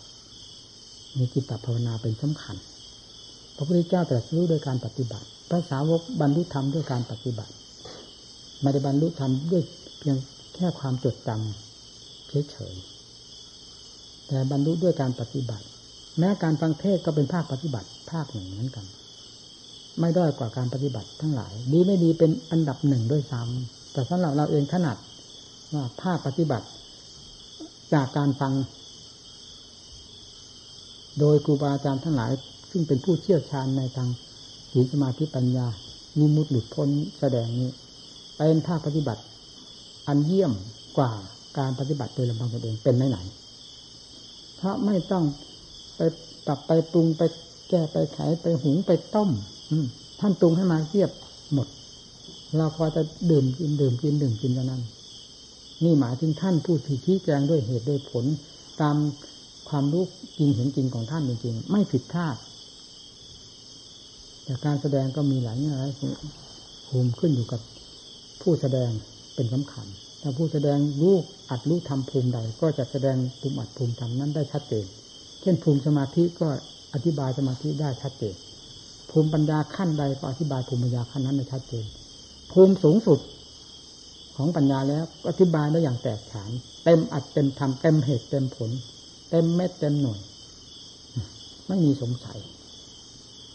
[1.19, 2.57] มีจิตตภาวนาเป็นสำคัญ
[3.57, 7.53] พระพุทธเจ้าตรัสรู้โดยการปฏิบัติพระสาวกบรรลุธรรมด้วยการปฏิบัติ
[8.63, 9.63] ไม่ได้บรรลุธรรมด้วย
[9.99, 10.17] เพียง
[10.55, 15.65] แค่ความจดจำเฉยๆแต่บรรลุด้วยการปฏิบัติ
[16.19, 18.87] แม้การฟังเทศก็เป็นภาคปฏิบัติ ภาคหนึ่งเหมือนกัน
[20.01, 24.97] ไม่ด้อยกว่าการปฏิบัติทั้งหลาย ดีไม่ดีเป็นอันดับหนึ่งด้วยซ้ำแต่สำหรับเราเองถนัด
[25.75, 26.67] ว่าภาคปฏิบัติ
[27.95, 28.53] จากการฟัง
[31.19, 32.33] โดยครูบาอาจารย์ทั้งหลาย
[32.71, 34.09] ซึ่งเป็นผู้เชี่ยวชาญในทาง
[34.73, 35.67] ศีลสมาธิปัญญา
[36.19, 36.89] มีมุดหลุดพ้น
[37.19, 37.71] แสดงนี้
[38.37, 39.23] เป็นภาคปฏิบัติ
[40.09, 40.53] อันเยี่ยม
[40.99, 41.13] กว่า
[41.59, 43.19] การปฏิบัติโดยลำพังตนเองเป็นไหนไหน
[44.57, 45.25] เพราะไม่ต้อง
[45.97, 46.01] ไป
[46.47, 47.23] ปรับไปปรุงไป
[47.69, 49.31] แก้ไปไขไปหุงไปต้ม
[50.21, 51.11] ท่านปรุงให้มาเรียบ
[51.53, 51.69] หมด
[52.57, 54.83] เราพอจะดื่มกินดื่มกินดื่มกินเท่านั้น
[55.83, 58.25] นี่หมายถึงท่านผู้ที่ชี้แจงด้วยเหตุด้วยผล
[58.81, 58.97] ตาม
[59.69, 60.05] ความรู้
[60.39, 62.37] จริงเห็นจริงของท่านจริงๆไม่ผิดคาด
[64.45, 65.93] แต่การแสดงก็มีหลายอย่างหลาย
[66.89, 67.61] ภูมิขึ้นอยู่กับ
[68.43, 68.91] ผู้แสดง
[69.35, 69.87] เป็นสำคัญ
[70.23, 71.15] ถ้าผู้แสดงรู้
[71.51, 74.85] อัดรู้ทำภูมิใด ก็จะแสดงภูมิอัดภูมิทำนั้นได้ชัดเจน
[75.43, 76.49] เช่นภูมิสมาธิก็
[76.95, 78.35] อธิบายสมาธิได้ชัดเจน
[79.11, 81.85] ภูมิปัญญาขั้นใดก็อธิบายภูมิปัญญาขั้นนั้นได้ชัดเจน
[82.53, 83.19] ภูมิสูงสุด
[84.37, 86.51] ของปัญญาแล้วอธิบายได้อย่างแตกฉาน
[86.85, 88.71] เต็มอัดเต็มทำเต็มเหตุเต็มผล
[89.31, 90.21] เต็มเม็ดเต็มหน่วย
[91.69, 92.39] ไม่มีสงสัย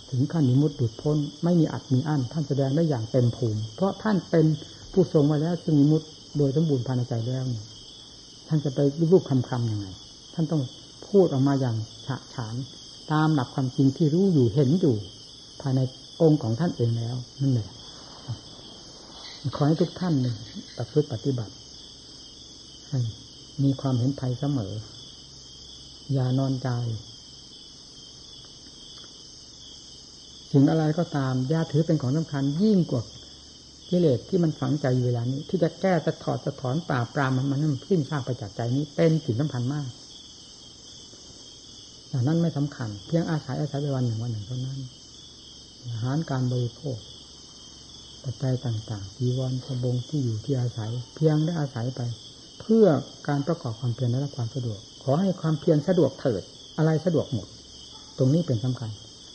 [0.09, 4.45] ถึงขั้นนิมุตดุดพ้น ไม่มีอัดมีอั้นท่านแสดงได้อย่างเต็มภูมิ เพราะท่านเป็น
[4.93, 6.01] ผู้ทรงมาแล้วซึ่งมุด
[6.37, 7.43] โดยสมบูรณ์ภายในใจแล้ว
[8.47, 8.79] ท่านจะไป
[9.11, 9.87] รูปคำคำยังไง
[10.33, 10.61] ท่านต้อง
[11.07, 11.75] พูดออกมาอย่าง
[12.05, 12.55] ฉะฉาน
[13.11, 14.95] ตามหลักความจริงที่รู้อยู่เห็นอยู่
[15.61, 15.79] ภายใน
[16.21, 17.69] องค์ของท่านเองแล้วนั่นแหละ
[19.55, 20.35] ขอให้ทุกท่านหนึ่ง
[20.77, 21.53] ประพฤติปฏิบัติ
[22.87, 22.99] ให้
[23.63, 24.73] มีความเห็นภัยเสมอ
[26.13, 26.69] อย่านอนใจ
[30.51, 33.03] สิ่งอะไรก็ตามย่าถือเป็นของสำคัญยิ่งกว่า
[33.89, 37.59] กิเลสที่มันฝังใจอยู่เวลานี้ ที่จะแก้จะถอดจะถอนป่าปรามมันมัน
[37.89, 39.87] สิ้นซากไปจากใจนี้ เป็นสิ่งสำคัญมาก
[42.09, 44.79] อย่างนั้นไม่สำคัญ เพียงอาศัยอาศัยไปวันหนึ่งวันหนึ่งเท่านั้น
[45.91, 46.97] อาหารการบริโภค
[48.29, 52.01] ปัจจัยต่างๆจีวรกระบงที่อยู่ที่อาศัย เพียงได้อาศัยไป
[52.61, 52.85] เพื่อ
[53.27, 56.41] การประกอบความเพียรและความสะดวก ขอให้ความเพียรสะดวกเถิด
[56.77, 57.47] อะไรสะดวกหมด
[58.17, 58.89] ตรงนี้เป็นสำคัญ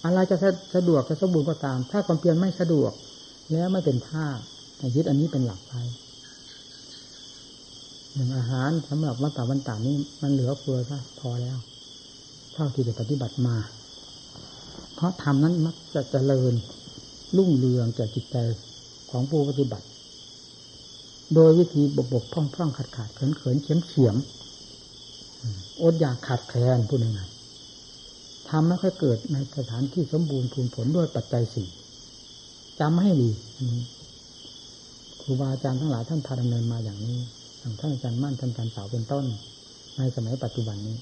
[0.04, 0.36] อะไรจะ
[0.74, 2.92] สะดวกจะสมบูรณ์ก็ตาม ถ้าความเพียรไม่สะดวก
[3.52, 4.26] แล้วไม่เป็นท่า
[4.94, 5.72] ยึดอันนี้เป็นหลักไป
[8.14, 11.56] หนึ่งอาหารสำหรับวัตถวันตานี้มันเหลือเฟือซะพอแล้ว
[12.54, 13.56] เท่าที่ได้ปฏิบัติมา
[14.94, 16.54] เพราะธรรมนั้นมักจะเจริญ
[17.36, 18.36] รุ่งเรืองแก่จิตใจ
[19.14, 19.86] ของผู้ปฏิบัติ
[21.34, 24.16] โดยวิธีบกบกพร่องพร่องขาดขาดเขินเขินเขียมเขียม
[25.82, 27.20] อดอยากขาดแคลนพูดยังไง
[28.48, 31.68] ทำไม่ค่อยเกิดในสถานที่สมบูรณ์พูนผลด้วยปัจจัยสี่
[32.80, 33.30] จำให้ดี
[35.20, 37.18] ครูบาอาจารย์ทั้งหลายท่านพาดำเนินมาอย่างนี้
[37.58, 39.24] อย่างท่านอาจารย์มั่นท่านอาจารย์สาวเป็นต้น
[39.96, 40.96] ในสมัยปัจจุบันนี้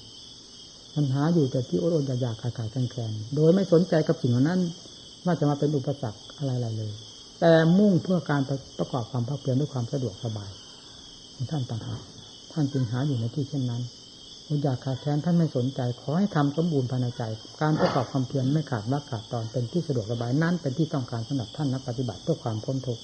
[0.95, 4.59] ปัญหาอยู่แต่ที่อดอดอยากขาดขาดแคลนโดยไม่สนใจกับสิ่งเหล่านั้น
[5.25, 6.91] ว่าจะมาเป็นอุปสรรคอะไรๆเลย
[7.39, 8.41] แต่มุ่งเพื่อการ
[8.77, 10.49] ประกอบความภาคเพียรด้วยความสะดวกสบาย
[11.51, 12.01] ท่านต่างหาก
[12.53, 13.81] ท่านจึงหาอยู่ในที่เช่นนั้น
[14.47, 17.23] อดอยากขาดแคลนท่านไม่สนใจ ขอให้ทำสมบูรณ์ภายในใจ
[17.61, 23.01] การประกอบความเพียรไม่ขาดวักขาดตอนเป็นที่สะดวกสบายนั้นเป็นที่ต้องการสำหรับท่านนักปฏิบัติเพื่อความพ้นทุกข์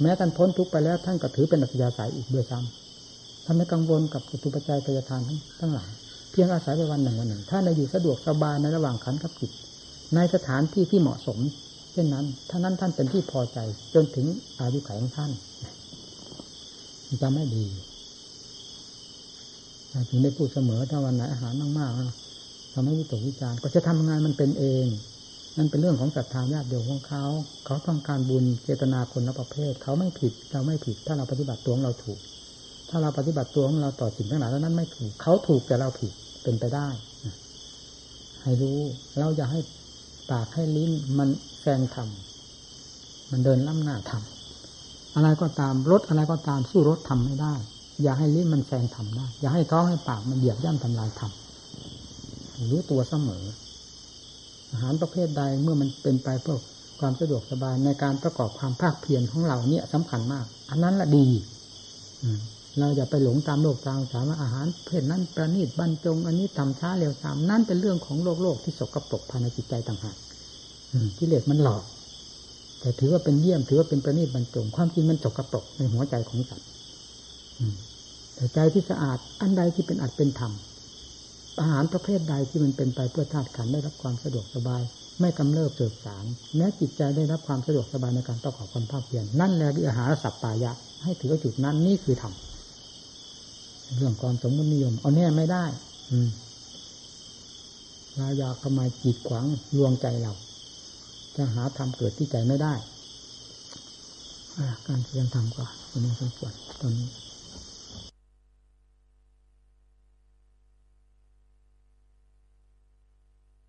[0.00, 5.90] แม้ท่านพ้นทุกข์ไปแล้วท่านก็ถือเป็นอัจฉริยะอีกด้วยซ้ำท่านไม่กังวลกับอุตุปัจจัยกายทานทั้งทั้งหลาย
[6.30, 9.50] เพียงอาศัยไปวันหนึ่งวันหนึ่งถ้านในอยู่สะดวกสบายในระหว่างขันกับจิต
[10.14, 11.38] ในสถานที่ที่เหมาะสม
[11.92, 13.58] เช่นนั้นท่านั้นท่านเป็นที่พอใจ
[13.94, 14.26] จนถึง
[14.60, 15.30] อายุขัยของท่าน
[17.22, 17.64] จะไม่ดี
[20.10, 24.86] ถึงได้พูดเสมอถ้าวันไหนอาหารมากๆทำให้วิตกวิจารก็จะทำงานมันเป็นเอง
[25.56, 27.24] นั่นเป็นเรื่องของศรัทธาญาติโยมของเขา
[27.66, 32.18] เขาต้องการบุญเจตนาคนละประเภท เขาไม่ผิดเราไม่ผิด ถ้าเราปฏิบัติตัวของเราถูก
[32.88, 36.12] ถ้าเราปฏิบัติตัวของเราต่อสิ่งทั้งหลายแล้วนั้นไม่ถูก เขาถูกแต่เราผิด
[36.42, 36.88] เป็นไปได้
[38.42, 38.78] ให้รู้
[39.18, 39.60] เราอย่าให้
[40.30, 41.28] ปากให้ลิ้นมัน
[41.62, 47.54] แซงทำมันเดินล้ำหน้าทำอะไรก็ตามรถอะไรก็ตามสู้รถทำไม่ได้
[48.02, 53.44] อย่าให้ลิ้นมันแซงทำได้ อย่าให้ท้องให้ปากมันเหยียบย่ำทำลายทำรู้ตัวเสมอ
[54.72, 56.58] อาหารประเภทใดเมื่อมันเป็นไปเพื่อ
[57.00, 61.26] ความสะดวกสบายในการประกอบความภาคเพียรของเราเนี่ยสำคัญมาก อันนั้นละดี
[62.78, 70.16] เราอย่าไปหลงตามโลกตามสารว่าอาหารเพศนั้นประณีตบรรจง อันนี้ทำช้าเร็วตามนั่นเป็นเรื่องของโลกโลกที่สกปรกภายในจิตใจต่างหาก
[71.18, 71.82] กิเลสมันหลอก
[72.80, 76.68] แต่ถือว่าเป็นเยี่ยม ถือว่าเป็นประณีตบรรจง ความจริงมันสกปรกในหัวใจของสัตว์
[78.34, 80.52] แต่ใจที่สะอาด อันใดที่เป็นอัดเป็นธรรม
[81.60, 84.82] อาหารประเภทใดที่มันเป็นไปเพื่อธาตุขันได้รับความสะดวกสบาย
[85.20, 86.24] ไม่กำเริบเสบสาร
[86.56, 90.72] แม้จิตใจได้รับความสะดวกสบายในการประกอบความภาคเพียรนั่นแหละคืออาหารสัพปายะ
[91.02, 92.32] ให้ถือว่าจุดนั้นนี่คือธรรม
[93.96, 95.64] เรื่องความสมมตินิยม เอาแน่ไม่ได้
[96.10, 96.28] อืม
[98.18, 100.32] ลายาเข้ามจีดขวางลวงใจเรา
[101.36, 102.74] จะหาธรรมเกิดที่ใจไม่ได้
[104.86, 107.08] การเรียนธรรมก็เป็นสมควรตอนนี้